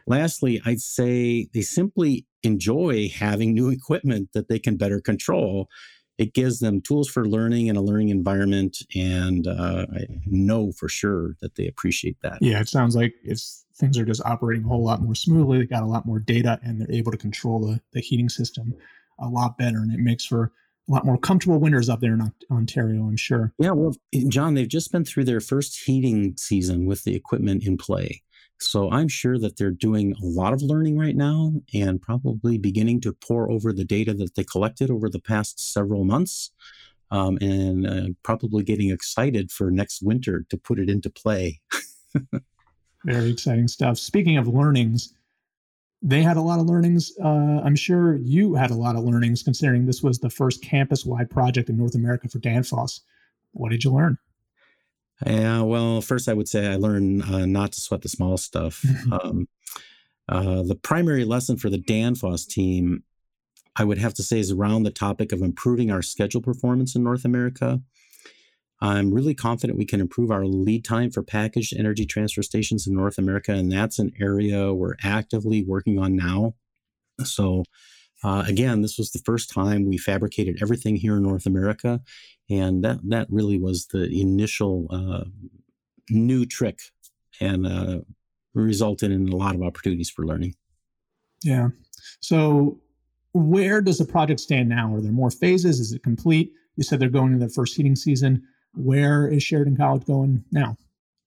Lastly, 0.07 0.61
I'd 0.65 0.79
say 0.79 1.49
they 1.53 1.61
simply 1.61 2.25
enjoy 2.43 3.09
having 3.09 3.53
new 3.53 3.69
equipment 3.69 4.29
that 4.33 4.47
they 4.47 4.59
can 4.59 4.77
better 4.77 5.01
control 5.01 5.67
it 6.17 6.33
gives 6.33 6.59
them 6.59 6.81
tools 6.81 7.09
for 7.09 7.25
learning 7.25 7.69
and 7.69 7.77
a 7.77 7.81
learning 7.81 8.09
environment. 8.09 8.77
And 8.95 9.47
uh, 9.47 9.85
I 9.93 10.05
know 10.25 10.71
for 10.71 10.87
sure 10.87 11.35
that 11.41 11.55
they 11.55 11.67
appreciate 11.67 12.17
that. 12.21 12.37
Yeah, 12.41 12.59
it 12.59 12.69
sounds 12.69 12.95
like 12.95 13.13
it's 13.23 13.65
things 13.75 13.97
are 13.97 14.05
just 14.05 14.23
operating 14.25 14.65
a 14.65 14.67
whole 14.67 14.83
lot 14.83 15.01
more 15.01 15.15
smoothly. 15.15 15.59
They 15.59 15.65
got 15.65 15.83
a 15.83 15.87
lot 15.87 16.05
more 16.05 16.19
data 16.19 16.59
and 16.63 16.79
they're 16.79 16.91
able 16.91 17.11
to 17.11 17.17
control 17.17 17.59
the, 17.59 17.81
the 17.93 18.01
heating 18.01 18.29
system 18.29 18.75
a 19.19 19.27
lot 19.27 19.57
better. 19.57 19.77
And 19.77 19.91
it 19.91 19.99
makes 19.99 20.25
for 20.25 20.51
a 20.87 20.91
lot 20.91 21.05
more 21.05 21.17
comfortable 21.17 21.59
winters 21.59 21.89
up 21.89 22.01
there 22.01 22.13
in 22.13 22.31
Ontario, 22.51 23.03
I'm 23.03 23.17
sure. 23.17 23.53
Yeah, 23.57 23.71
well, 23.71 23.95
John, 24.27 24.53
they've 24.53 24.67
just 24.67 24.91
been 24.91 25.05
through 25.05 25.23
their 25.23 25.39
first 25.39 25.79
heating 25.79 26.35
season 26.37 26.85
with 26.85 27.03
the 27.03 27.15
equipment 27.15 27.65
in 27.65 27.77
play. 27.77 28.21
So 28.59 28.89
I'm 28.91 29.07
sure 29.07 29.37
that 29.39 29.57
they're 29.57 29.71
doing 29.71 30.13
a 30.13 30.25
lot 30.25 30.53
of 30.53 30.61
learning 30.61 30.97
right 30.97 31.15
now 31.15 31.53
and 31.73 32.01
probably 32.01 32.57
beginning 32.57 33.01
to 33.01 33.13
pour 33.13 33.51
over 33.51 33.73
the 33.73 33.83
data 33.83 34.13
that 34.13 34.35
they 34.35 34.43
collected 34.43 34.89
over 34.89 35.09
the 35.09 35.19
past 35.19 35.59
several 35.59 36.05
months 36.05 36.51
um, 37.11 37.37
and 37.41 37.85
uh, 37.85 38.07
probably 38.23 38.63
getting 38.63 38.89
excited 38.89 39.51
for 39.51 39.69
next 39.69 40.01
winter 40.01 40.45
to 40.49 40.57
put 40.57 40.79
it 40.79 40.89
into 40.89 41.09
play. 41.09 41.61
Very 43.05 43.31
exciting 43.31 43.67
stuff. 43.67 43.97
Speaking 43.97 44.37
of 44.37 44.47
learnings, 44.47 45.13
they 46.01 46.21
had 46.21 46.37
a 46.37 46.41
lot 46.41 46.59
of 46.59 46.65
learnings. 46.65 47.11
Uh, 47.23 47.61
I'm 47.63 47.75
sure 47.75 48.15
you 48.15 48.55
had 48.55 48.71
a 48.71 48.75
lot 48.75 48.95
of 48.95 49.03
learnings 49.03 49.43
considering 49.43 49.85
this 49.85 50.01
was 50.01 50.19
the 50.19 50.29
first 50.29 50.61
campus 50.61 51.05
wide 51.05 51.29
project 51.29 51.69
in 51.69 51.77
North 51.77 51.95
America 51.95 52.27
for 52.29 52.39
Danfoss. 52.39 53.01
What 53.51 53.71
did 53.71 53.83
you 53.83 53.91
learn? 53.91 54.17
Yeah, 55.25 55.61
well, 55.61 56.01
first 56.01 56.27
I 56.27 56.33
would 56.33 56.49
say 56.49 56.67
I 56.67 56.75
learned 56.75 57.23
uh, 57.23 57.45
not 57.45 57.71
to 57.73 57.81
sweat 57.81 58.01
the 58.01 58.09
small 58.09 58.37
stuff. 58.37 58.83
um, 59.11 59.47
uh, 60.27 60.63
the 60.63 60.75
primary 60.75 61.25
lesson 61.25 61.57
for 61.57 61.69
the 61.69 61.81
Danfoss 61.81 62.47
team, 62.47 63.03
I 63.75 63.83
would 63.83 63.97
have 63.97 64.13
to 64.15 64.23
say, 64.23 64.39
is 64.39 64.51
around 64.51 64.83
the 64.83 64.91
topic 64.91 65.31
of 65.31 65.41
improving 65.41 65.91
our 65.91 66.01
schedule 66.01 66.41
performance 66.41 66.95
in 66.95 67.03
North 67.03 67.25
America. 67.25 67.81
I'm 68.81 69.13
really 69.13 69.33
confident 69.33 69.79
we 69.79 69.85
can 69.85 70.01
improve 70.01 70.29
our 70.29 70.45
lead 70.45 70.83
time 70.83 71.09
for 71.09 71.23
packaged 71.23 71.73
energy 71.77 72.05
transfer 72.05 72.43
stations 72.43 72.85
in 72.85 72.93
North 72.93 73.17
America, 73.17 73.53
and 73.53 73.71
that's 73.71 73.97
an 73.97 74.11
area 74.19 74.73
we're 74.73 74.95
actively 75.01 75.63
working 75.63 75.97
on 75.99 76.15
now. 76.17 76.55
So, 77.23 77.63
uh, 78.23 78.43
again, 78.47 78.81
this 78.81 78.97
was 78.97 79.11
the 79.11 79.21
first 79.25 79.49
time 79.49 79.85
we 79.85 79.97
fabricated 79.97 80.59
everything 80.61 80.95
here 80.95 81.17
in 81.17 81.23
North 81.23 81.45
America, 81.45 82.01
and 82.49 82.83
that 82.83 82.99
that 83.09 83.27
really 83.29 83.57
was 83.57 83.87
the 83.87 84.05
initial 84.19 84.87
uh, 84.89 85.25
new 86.09 86.45
trick, 86.45 86.79
and 87.39 87.67
uh, 87.67 87.99
resulted 88.53 89.11
in 89.11 89.29
a 89.29 89.35
lot 89.35 89.55
of 89.55 89.63
opportunities 89.63 90.09
for 90.09 90.25
learning. 90.25 90.55
Yeah. 91.43 91.69
So, 92.21 92.79
where 93.33 93.81
does 93.81 93.97
the 93.97 94.05
project 94.05 94.39
stand 94.39 94.69
now? 94.69 94.93
Are 94.93 95.01
there 95.01 95.11
more 95.11 95.31
phases? 95.31 95.79
Is 95.79 95.91
it 95.91 96.03
complete? 96.03 96.53
You 96.75 96.83
said 96.83 96.99
they're 96.99 97.09
going 97.09 97.33
into 97.33 97.39
their 97.39 97.49
first 97.49 97.75
heating 97.75 97.95
season. 97.95 98.43
Where 98.73 99.27
is 99.27 99.43
Sheridan 99.43 99.77
College 99.77 100.05
going 100.05 100.43
now? 100.51 100.77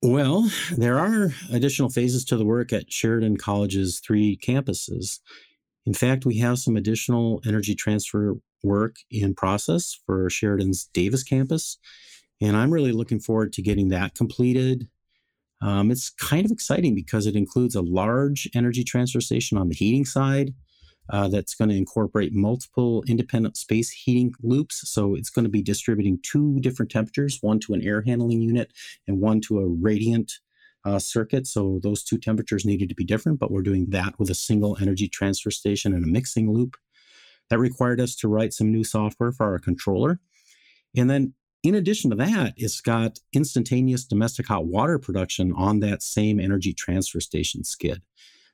Well, 0.03 0.51
there 0.77 0.99
are 0.99 1.33
additional 1.53 1.91
phases 1.91 2.25
to 2.27 2.37
the 2.37 2.45
work 2.45 2.73
at 2.73 2.93
Sheridan 2.93 3.39
College's 3.39 4.01
three 4.01 4.37
campuses. 4.37 5.21
In 5.87 5.95
fact, 5.95 6.27
we 6.27 6.39
have 6.39 6.59
some 6.59 6.77
additional 6.77 7.41
energy 7.47 7.75
transfer 7.75 8.35
work 8.63 8.97
in 9.11 9.35
process 9.35 9.97
for 10.05 10.29
Sheridan's 10.29 10.85
Davis 10.93 11.23
campus, 11.23 11.79
and 12.41 12.57
I'm 12.57 12.73
really 12.73 12.93
looking 12.93 13.21
forward 13.21 13.53
to 13.55 13.63
getting 13.63 13.89
that 13.89 14.15
completed. 14.15 14.89
Um, 15.63 15.91
it's 15.91 16.11
kind 16.11 16.45
of 16.45 16.53
exciting 16.53 16.95
because 16.95 17.27
it 17.27 17.37
includes 17.37 17.75
a 17.75 17.83
large 17.83 18.49
energy 18.55 18.85
transfer 18.85 19.21
station 19.21 19.57
on 19.57 19.69
the 19.69 19.75
heating 19.75 20.05
side 20.05 20.53
uh, 21.11 21.29
that's 21.29 21.55
going 21.55 21.71
to 21.71 21.77
incorporate 21.77 22.35
multiple 22.35 23.05
independent 23.07 23.57
space 23.57 23.91
heating 23.91 24.35
loops. 24.43 24.83
So 24.91 25.15
it's 25.15 25.31
going 25.31 25.45
to 25.45 25.51
be 25.51 25.63
distributing 25.63 26.19
two 26.23 26.59
different 26.61 26.91
temperatures, 26.91 27.39
one 27.41 27.61
to 27.61 27.75
an 27.75 27.83
air 27.83 28.03
handling 28.03 28.43
unit 28.43 28.73
and 29.07 29.21
one 29.21 29.41
to 29.43 29.61
a 29.61 29.67
radiant 29.67 30.33
uh, 30.87 30.99
circuit. 30.99 31.47
So 31.47 31.81
those 31.83 32.03
two 32.03 32.17
temperatures 32.17 32.65
needed 32.65 32.89
to 32.89 32.95
be 32.95 33.05
different, 33.05 33.41
but 33.41 33.51
we're 33.51 33.63
doing 33.63 33.87
that 33.91 34.19
with 34.19 34.31
a 34.31 34.35
single 34.35 34.77
energy 34.81 35.09
transfer 35.09 35.51
station 35.51 35.93
and 35.93 36.05
a 36.05 36.09
mixing 36.09 36.51
loop. 36.53 36.77
That 37.51 37.59
required 37.59 38.01
us 38.01 38.17
to 38.17 38.29
write 38.29 38.53
some 38.53 38.73
new 38.73 38.83
software 38.83 39.31
for 39.31 39.47
our 39.47 39.59
controller. 39.61 40.19
And 40.97 41.09
then 41.09 41.35
in 41.63 41.75
addition 41.75 42.11
to 42.11 42.17
that, 42.17 42.55
it's 42.57 42.81
got 42.81 43.19
instantaneous 43.33 44.05
domestic 44.05 44.47
hot 44.47 44.67
water 44.67 44.99
production 44.99 45.53
on 45.57 45.81
that 45.81 46.03
same 46.03 46.41
energy 46.41 46.73
transfer 46.73 47.21
station 47.21 47.65
skid. 47.65 48.03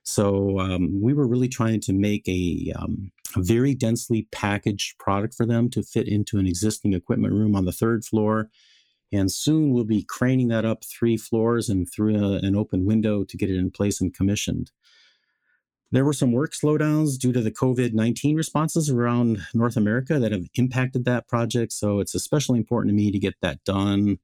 So 0.03 0.59
um, 0.59 1.01
we 1.01 1.13
were 1.13 1.27
really 1.27 1.47
trying 1.47 1.79
to 1.81 1.93
make 1.93 2.27
a, 2.27 2.73
um, 2.75 3.11
a, 3.35 3.41
very 3.41 3.73
densely 3.73 4.27
packaged 4.31 4.97
product 4.97 5.33
for 5.33 5.45
them 5.45 5.69
to 5.71 5.81
fit 5.81 6.07
into 6.07 6.39
an 6.39 6.45
existing 6.45 6.93
equipment 6.93 7.33
room 7.33 7.55
on 7.55 7.65
the 7.65 7.71
third 7.71 8.03
floor. 8.03 8.49
And 9.13 9.31
soon 9.31 9.71
we'll 9.71 9.83
be 9.83 10.03
craning 10.03 10.47
that 10.49 10.65
up 10.65 10.83
three 10.83 11.17
floors 11.17 11.69
and 11.69 11.89
through 11.89 12.15
a, 12.15 12.39
an 12.39 12.55
open 12.55 12.85
window 12.85 13.23
to 13.23 13.37
get 13.37 13.49
it 13.49 13.57
in 13.57 13.71
place 13.71 14.01
and 14.01 14.13
commissioned. 14.13 14.71
There 15.91 16.03
were 16.03 16.13
some 16.13 16.31
work 16.31 16.53
slowdowns 16.53 17.19
due 17.19 17.31
to 17.31 17.41
the 17.41 17.51
COVID 17.51 17.93
19 17.93 18.35
responses 18.35 18.89
around 18.89 19.45
North 19.53 19.77
America 19.77 20.17
that 20.17 20.31
have 20.31 20.47
impacted 20.55 21.05
that 21.05 21.27
project. 21.27 21.71
So 21.71 21.99
it's 21.99 22.15
especially 22.15 22.57
important 22.57 22.89
to 22.91 22.95
me 22.95 23.11
to 23.11 23.19
get 23.19 23.35
that 23.41 23.63
done 23.63 24.17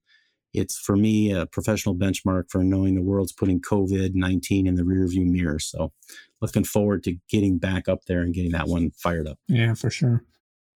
it's 0.54 0.78
for 0.78 0.96
me 0.96 1.32
a 1.32 1.46
professional 1.46 1.96
benchmark 1.96 2.50
for 2.50 2.64
knowing 2.64 2.96
the 2.96 3.02
world's 3.02 3.32
putting 3.32 3.62
COVID 3.62 4.16
19 4.16 4.68
in 4.68 4.76
the 4.76 4.84
rearview 4.84 5.26
mirror. 5.26 5.60
So 5.60 5.92
looking 6.42 6.64
forward 6.64 7.04
to 7.04 7.18
getting 7.30 7.58
back 7.58 7.88
up 7.88 8.06
there 8.06 8.22
and 8.22 8.34
getting 8.34 8.52
that 8.52 8.68
one 8.68 8.92
fired 8.92 9.28
up. 9.28 9.38
Yeah, 9.48 9.74
for 9.74 9.90
sure. 9.90 10.24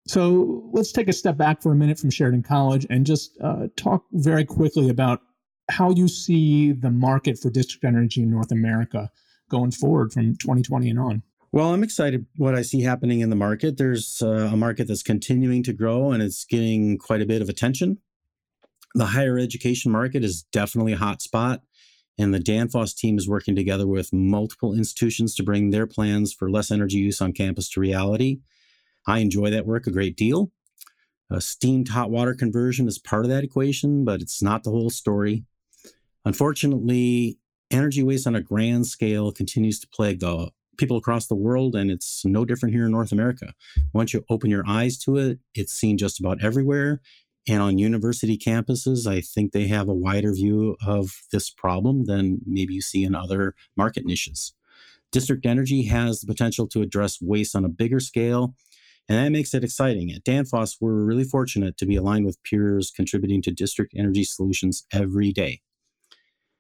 So 0.08 0.70
let's 0.74 0.92
take 0.92 1.08
a 1.08 1.14
step 1.14 1.38
back 1.38 1.62
for 1.62 1.72
a 1.72 1.76
minute 1.76 1.98
from 1.98 2.10
Sheridan 2.10 2.44
College 2.44 2.86
and 2.90 3.06
just 3.06 3.38
uh, 3.42 3.68
talk 3.78 4.04
very 4.12 4.44
quickly 4.44 4.90
about 4.90 5.22
how 5.70 5.92
you 5.92 6.08
see 6.08 6.74
the 6.74 6.92
market 6.92 7.40
for 7.40 7.50
district 7.50 7.86
energy 7.86 8.22
in 8.22 8.30
North 8.30 8.52
America 8.52 9.10
going 9.50 9.72
forward 9.72 10.12
from 10.12 10.36
2020 10.36 10.90
and 10.90 11.00
on. 11.00 11.24
Well, 11.54 11.74
I'm 11.74 11.84
excited 11.84 12.26
what 12.38 12.56
I 12.56 12.64
see 12.64 12.82
happening 12.82 13.22
in 13.22 13.30
the 13.30 13.36
market. 13.36 13.78
There's 13.78 14.22
uh, 14.22 14.50
a 14.52 14.58
market 14.58 14.88
that's 14.88 15.04
continuing 15.04 15.64
to 15.64 15.74
grow 15.74 16.12
and 16.12 16.22
it's 16.22 16.44
getting 16.44 16.98
quite 16.98 17.22
a 17.22 17.26
bit 17.26 17.42
of 17.42 17.48
attention 17.48 18.00
the 18.94 19.08
higher 19.08 19.38
education 19.38 19.92
market 19.92 20.24
is 20.24 20.44
definitely 20.44 20.94
a 20.94 20.98
hot 20.98 21.22
spot. 21.22 21.62
And 22.18 22.34
the 22.34 22.40
Danfoss 22.40 22.96
team 22.96 23.18
is 23.18 23.28
working 23.28 23.56
together 23.56 23.88
with 23.88 24.14
multiple 24.14 24.74
institutions 24.74 25.34
to 25.36 25.44
bring 25.44 25.72
their 25.72 25.88
plans 25.88 26.32
for 26.32 26.50
less 26.50 26.70
energy 26.70 26.98
use 26.98 27.20
on 27.22 27.34
campus 27.34 27.70
to 27.70 27.80
reality. 27.80 28.42
I 29.08 29.20
enjoy 29.20 29.50
that 29.52 29.66
work 29.66 29.88
a 29.88 29.92
great 29.92 30.16
deal. 30.16 30.52
A 31.30 31.42
steamed 31.42 31.90
hot 31.90 32.12
water 32.12 32.34
conversion 32.34 32.88
is 32.88 33.00
part 33.00 33.26
of 33.26 33.30
that 33.30 33.44
equation, 33.44 34.06
but 34.06 34.22
it's 34.22 34.42
not 34.42 34.64
the 34.64 34.72
whole 34.72 34.90
story. 34.90 35.46
Unfortunately, 36.26 37.38
energy 37.72 38.04
waste 38.04 38.28
on 38.28 38.36
a 38.36 38.42
grand 38.42 38.88
scale 38.88 39.32
continues 39.32 39.80
to 39.80 39.88
plague 39.88 40.20
the 40.20 40.52
people 40.78 40.98
across 40.98 41.28
the 41.28 41.36
world, 41.36 41.76
and 41.76 41.92
it's 41.92 42.24
no 42.26 42.46
different 42.46 42.74
here 42.74 42.86
in 42.86 42.92
North 42.92 43.12
America. 43.12 43.54
Once 43.94 44.14
you 44.14 44.24
open 44.30 44.50
your 44.50 44.64
eyes 44.68 44.98
to 45.00 45.18
it, 45.18 45.40
it's 45.54 45.74
seen 45.74 45.98
just 45.98 46.20
about 46.20 46.44
everywhere, 46.44 47.02
and 47.48 47.62
on 47.62 47.78
university 47.78 48.38
campuses, 48.38 49.06
I 49.06 49.22
think 49.22 49.52
they 49.52 49.68
have 49.68 49.90
a 49.90 49.94
wider 49.94 50.34
view 50.34 50.78
of 50.86 51.24
this 51.32 51.50
problem 51.50 52.06
than 52.06 52.40
maybe 52.46 52.74
you 52.74 52.82
see 52.82 53.04
in 53.04 53.16
other 53.16 53.54
market 53.76 54.06
niches. 54.06 54.54
District 55.12 55.46
Energy 55.46 55.84
has 55.84 56.22
the 56.22 56.28
potential 56.28 56.68
to 56.68 56.82
address 56.82 57.22
waste 57.22 57.56
on 57.56 57.66
a 57.66 57.70
bigger 57.70 58.00
scale, 58.00 58.56
and 59.10 59.18
that 59.18 59.32
makes 59.32 59.54
it 59.54 59.64
exciting. 59.64 60.12
At 60.12 60.24
Danfoss, 60.24 60.78
we're 60.80 61.04
really 61.04 61.24
fortunate 61.24 61.78
to 61.78 61.86
be 61.86 61.96
aligned 61.96 62.26
with 62.26 62.42
peers 62.44 62.92
contributing 62.92 63.42
to 63.44 63.52
district 63.52 63.94
energy 63.96 64.24
solutions 64.24 64.86
every 64.92 65.32
day. 65.32 65.62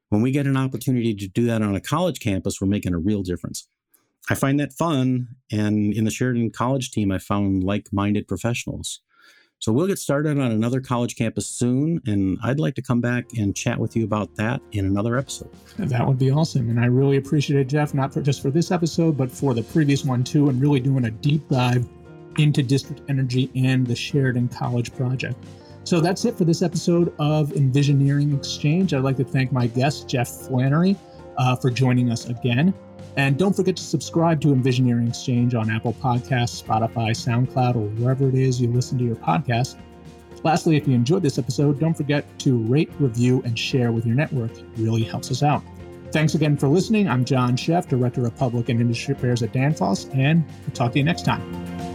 When 0.09 0.21
we 0.21 0.31
get 0.31 0.45
an 0.45 0.57
opportunity 0.57 1.15
to 1.15 1.27
do 1.27 1.45
that 1.47 1.61
on 1.61 1.75
a 1.75 1.81
college 1.81 2.19
campus, 2.19 2.61
we're 2.61 2.67
making 2.67 2.93
a 2.93 2.99
real 2.99 3.23
difference. 3.23 3.67
I 4.29 4.35
find 4.35 4.59
that 4.59 4.73
fun, 4.73 5.29
and 5.51 5.93
in 5.93 6.05
the 6.05 6.11
Sheridan 6.11 6.51
College 6.51 6.91
team, 6.91 7.11
I 7.11 7.17
found 7.17 7.63
like 7.63 7.91
minded 7.91 8.27
professionals 8.27 9.01
so 9.63 9.71
we'll 9.71 9.87
get 9.87 9.97
started 9.97 10.37
on 10.39 10.51
another 10.51 10.81
college 10.81 11.15
campus 11.15 11.47
soon, 11.47 12.01
and 12.05 12.37
I'd 12.43 12.59
like 12.59 12.75
to 12.75 12.81
come 12.81 12.99
back 12.99 13.23
and 13.37 13.55
chat 13.55 13.79
with 13.79 13.95
you 13.95 14.03
about 14.03 14.35
that 14.35 14.59
in 14.73 14.85
another 14.85 15.17
episode. 15.17 15.51
That 15.77 16.05
would 16.05 16.19
be 16.19 16.31
awesome, 16.31 16.69
and 16.69 16.77
I 16.77 16.87
really 16.87 17.15
appreciate 17.15 17.61
it, 17.61 17.69
Jeff, 17.69 17.93
not 17.93 18.13
for 18.13 18.21
just 18.21 18.41
for 18.41 18.51
this 18.51 18.71
episode, 18.71 19.15
but 19.15 19.31
for 19.31 19.53
the 19.53 19.63
previous 19.63 20.03
one 20.03 20.21
too, 20.21 20.49
and 20.49 20.61
really 20.61 20.81
doing 20.81 21.05
a 21.05 21.11
deep 21.11 21.47
dive 21.47 21.87
into 22.37 22.63
district 22.63 23.01
energy 23.09 23.49
and 23.55 23.85
the 23.85 23.95
Sheridan 23.95 24.49
College 24.49 24.93
project. 24.95 25.37
So 25.83 25.99
that's 25.99 26.23
it 26.25 26.37
for 26.37 26.45
this 26.45 26.61
episode 26.61 27.13
of 27.19 27.49
Envisioneering 27.49 28.37
Exchange. 28.37 28.93
I'd 28.93 29.03
like 29.03 29.17
to 29.17 29.25
thank 29.25 29.51
my 29.51 29.67
guest, 29.67 30.07
Jeff 30.07 30.29
Flannery, 30.29 30.95
uh, 31.37 31.55
for 31.57 31.69
joining 31.69 32.09
us 32.11 32.29
again. 32.29 32.73
And 33.15 33.37
don't 33.37 33.55
forget 33.55 33.75
to 33.75 33.83
subscribe 33.83 34.41
to 34.41 34.47
Envisioneering 34.47 35.07
Exchange 35.07 35.53
on 35.55 35.69
Apple 35.69 35.93
Podcasts, 35.93 36.63
Spotify, 36.63 37.11
SoundCloud, 37.11 37.75
or 37.75 37.89
wherever 38.01 38.27
it 38.27 38.35
is 38.35 38.61
you 38.61 38.69
listen 38.69 38.97
to 38.97 39.03
your 39.03 39.17
podcast. 39.17 39.75
Lastly, 40.43 40.75
if 40.75 40.87
you 40.87 40.93
enjoyed 40.93 41.21
this 41.21 41.37
episode, 41.37 41.79
don't 41.79 41.93
forget 41.93 42.25
to 42.39 42.57
rate, 42.57 42.91
review, 42.99 43.41
and 43.45 43.57
share 43.57 43.91
with 43.91 44.05
your 44.05 44.15
network. 44.15 44.51
It 44.51 44.65
really 44.77 45.03
helps 45.03 45.31
us 45.31 45.43
out. 45.43 45.63
Thanks 46.11 46.35
again 46.35 46.57
for 46.57 46.67
listening. 46.67 47.07
I'm 47.07 47.25
John 47.25 47.55
Sheff, 47.55 47.87
Director 47.87 48.25
of 48.25 48.35
Public 48.35 48.69
and 48.69 48.79
Industry 48.79 49.15
Affairs 49.15 49.41
at 49.41 49.51
Danfoss, 49.51 50.13
and 50.15 50.45
we'll 50.61 50.75
talk 50.75 50.91
to 50.93 50.99
you 50.99 51.05
next 51.05 51.25
time. 51.25 51.92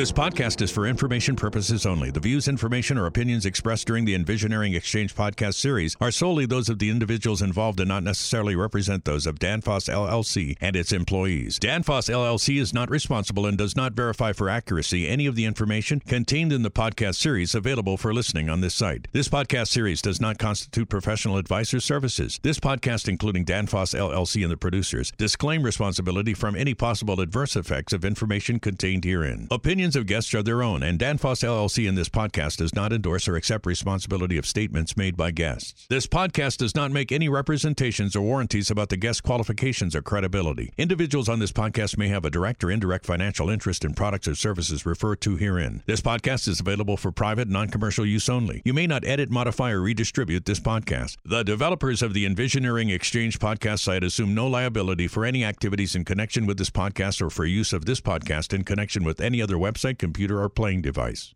This 0.00 0.10
podcast 0.10 0.62
is 0.62 0.70
for 0.70 0.86
information 0.86 1.36
purposes 1.36 1.84
only. 1.84 2.10
The 2.10 2.20
views, 2.20 2.48
information, 2.48 2.96
or 2.96 3.04
opinions 3.04 3.44
expressed 3.44 3.86
during 3.86 4.06
the 4.06 4.16
Envisioneering 4.16 4.74
Exchange 4.74 5.14
podcast 5.14 5.56
series 5.56 5.94
are 6.00 6.10
solely 6.10 6.46
those 6.46 6.70
of 6.70 6.78
the 6.78 6.88
individuals 6.88 7.42
involved 7.42 7.80
and 7.80 7.88
not 7.90 8.02
necessarily 8.02 8.56
represent 8.56 9.04
those 9.04 9.26
of 9.26 9.38
Danfoss 9.38 9.90
LLC 9.90 10.56
and 10.58 10.74
its 10.74 10.92
employees. 10.92 11.58
Danfoss 11.58 12.08
LLC 12.08 12.58
is 12.58 12.72
not 12.72 12.88
responsible 12.88 13.44
and 13.44 13.58
does 13.58 13.76
not 13.76 13.92
verify 13.92 14.32
for 14.32 14.48
accuracy 14.48 15.06
any 15.06 15.26
of 15.26 15.36
the 15.36 15.44
information 15.44 16.00
contained 16.00 16.50
in 16.50 16.62
the 16.62 16.70
podcast 16.70 17.16
series 17.16 17.54
available 17.54 17.98
for 17.98 18.14
listening 18.14 18.48
on 18.48 18.62
this 18.62 18.74
site. 18.74 19.06
This 19.12 19.28
podcast 19.28 19.68
series 19.68 20.00
does 20.00 20.18
not 20.18 20.38
constitute 20.38 20.88
professional 20.88 21.36
advice 21.36 21.74
or 21.74 21.80
services. 21.80 22.40
This 22.42 22.58
podcast, 22.58 23.06
including 23.06 23.44
Danfoss 23.44 23.94
LLC 23.94 24.44
and 24.44 24.50
the 24.50 24.56
producers, 24.56 25.12
disclaim 25.18 25.62
responsibility 25.62 26.32
from 26.32 26.56
any 26.56 26.72
possible 26.72 27.20
adverse 27.20 27.54
effects 27.54 27.92
of 27.92 28.02
information 28.02 28.58
contained 28.58 29.04
herein. 29.04 29.46
Opinions 29.50 29.89
of 29.96 30.06
guests 30.06 30.32
are 30.34 30.42
their 30.42 30.62
own, 30.62 30.82
and 30.82 30.98
Danfoss 30.98 31.42
LLC 31.42 31.88
in 31.88 31.94
this 31.94 32.08
podcast 32.08 32.58
does 32.58 32.74
not 32.74 32.92
endorse 32.92 33.26
or 33.28 33.36
accept 33.36 33.66
responsibility 33.66 34.36
of 34.36 34.46
statements 34.46 34.96
made 34.96 35.16
by 35.16 35.30
guests. 35.30 35.86
This 35.88 36.06
podcast 36.06 36.58
does 36.58 36.74
not 36.74 36.90
make 36.90 37.12
any 37.12 37.28
representations 37.28 38.14
or 38.14 38.22
warranties 38.22 38.70
about 38.70 38.88
the 38.88 38.96
guest 38.96 39.22
qualifications 39.22 39.96
or 39.96 40.02
credibility. 40.02 40.72
Individuals 40.76 41.28
on 41.28 41.38
this 41.38 41.52
podcast 41.52 41.98
may 41.98 42.08
have 42.08 42.24
a 42.24 42.30
direct 42.30 42.62
or 42.62 42.70
indirect 42.70 43.06
financial 43.06 43.50
interest 43.50 43.84
in 43.84 43.94
products 43.94 44.28
or 44.28 44.34
services 44.34 44.86
referred 44.86 45.20
to 45.22 45.36
herein. 45.36 45.82
This 45.86 46.00
podcast 46.00 46.48
is 46.48 46.60
available 46.60 46.96
for 46.96 47.12
private, 47.12 47.48
non 47.48 47.68
commercial 47.68 48.06
use 48.06 48.28
only. 48.28 48.62
You 48.64 48.74
may 48.74 48.86
not 48.86 49.04
edit, 49.04 49.30
modify, 49.30 49.72
or 49.72 49.80
redistribute 49.80 50.44
this 50.44 50.60
podcast. 50.60 51.16
The 51.24 51.42
developers 51.42 52.02
of 52.02 52.14
the 52.14 52.26
Envisioneering 52.26 52.92
Exchange 52.92 53.38
podcast 53.38 53.80
site 53.80 54.04
assume 54.04 54.34
no 54.34 54.46
liability 54.46 55.08
for 55.08 55.24
any 55.24 55.44
activities 55.44 55.94
in 55.94 56.04
connection 56.04 56.46
with 56.46 56.58
this 56.58 56.70
podcast 56.70 57.20
or 57.20 57.30
for 57.30 57.44
use 57.44 57.72
of 57.72 57.84
this 57.84 58.00
podcast 58.00 58.52
in 58.52 58.64
connection 58.64 59.04
with 59.04 59.20
any 59.20 59.42
other 59.42 59.56
website, 59.56 59.79
computer, 59.98 60.42
or 60.42 60.48
playing 60.48 60.82
device. 60.82 61.34